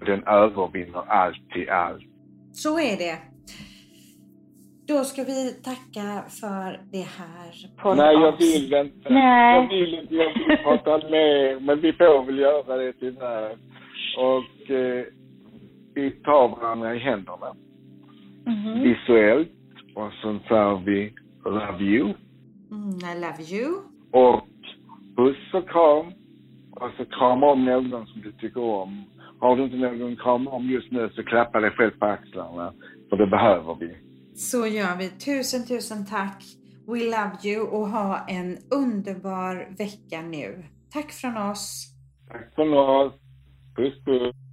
och 0.01 0.07
den 0.07 0.25
övervinner 0.27 1.03
alltid 1.09 1.69
allt. 1.69 2.03
Så 2.53 2.79
är 2.79 2.97
det. 2.97 3.19
Då 4.89 5.05
ska 5.05 5.23
vi 5.23 5.53
tacka 5.65 6.23
för 6.41 6.81
det 6.93 7.07
här. 7.19 7.83
På 7.83 7.95
Nej, 7.95 8.15
jag 8.15 8.39
vill 8.39 8.75
inte. 8.75 9.13
Nej. 9.13 9.57
Jag 9.57 9.69
vill 9.69 9.95
inte. 9.95 10.15
Jag 10.15 10.35
vill 10.35 10.57
prata 10.57 11.09
mer, 11.11 11.61
men 11.61 11.81
vi 11.81 11.93
får 11.93 12.25
väl 12.25 12.39
göra 12.39 12.77
det 12.77 12.93
tyvärr. 12.93 13.51
Och 14.19 14.71
eh, 14.71 15.05
vi 15.95 16.11
tar 16.11 16.49
varandra 16.49 16.95
i 16.95 16.99
händerna 16.99 17.55
mm. 18.47 18.83
visuellt 18.83 19.51
och 19.95 20.13
sen 20.23 20.41
säger 20.49 20.85
vi 20.85 21.15
love 21.45 21.85
you. 21.85 22.15
Mm, 22.71 22.99
I 23.11 23.15
love 23.21 23.43
you. 23.53 23.75
Och 24.13 24.49
puss 25.17 25.55
och 25.55 25.69
kram. 25.69 26.07
Och 26.71 26.91
så 26.97 27.05
krama 27.05 27.47
om 27.47 27.65
någon 27.65 28.07
som 28.07 28.21
du 28.21 28.33
tycker 28.33 28.63
om. 28.63 29.05
Har 29.41 29.57
du 29.57 29.65
inte 29.65 29.77
någon 29.77 30.17
kram 30.17 30.49
om 30.49 30.71
just 30.71 30.93
nu 30.93 31.11
så 31.15 31.23
klappa 31.23 31.61
dig 31.61 31.71
själv 31.71 31.91
på 31.91 32.07
axlarna. 32.07 32.73
För 33.11 33.17
det 33.17 33.27
behöver 33.27 33.75
vi. 33.75 33.97
Så 34.35 34.67
gör 34.67 34.97
vi. 34.99 35.09
Tusen, 35.09 35.67
tusen 35.67 36.07
tack. 36.07 36.43
We 36.87 36.99
love 36.99 37.37
you 37.45 37.67
och 37.67 37.89
ha 37.89 38.27
en 38.29 38.57
underbar 38.71 39.55
vecka 39.79 40.23
nu. 40.23 40.65
Tack 40.93 41.13
från 41.13 41.37
oss. 41.37 41.95
Tack 42.29 42.55
från 42.55 42.73
oss. 42.73 43.13
Puss, 43.77 44.05
puss. 44.05 44.50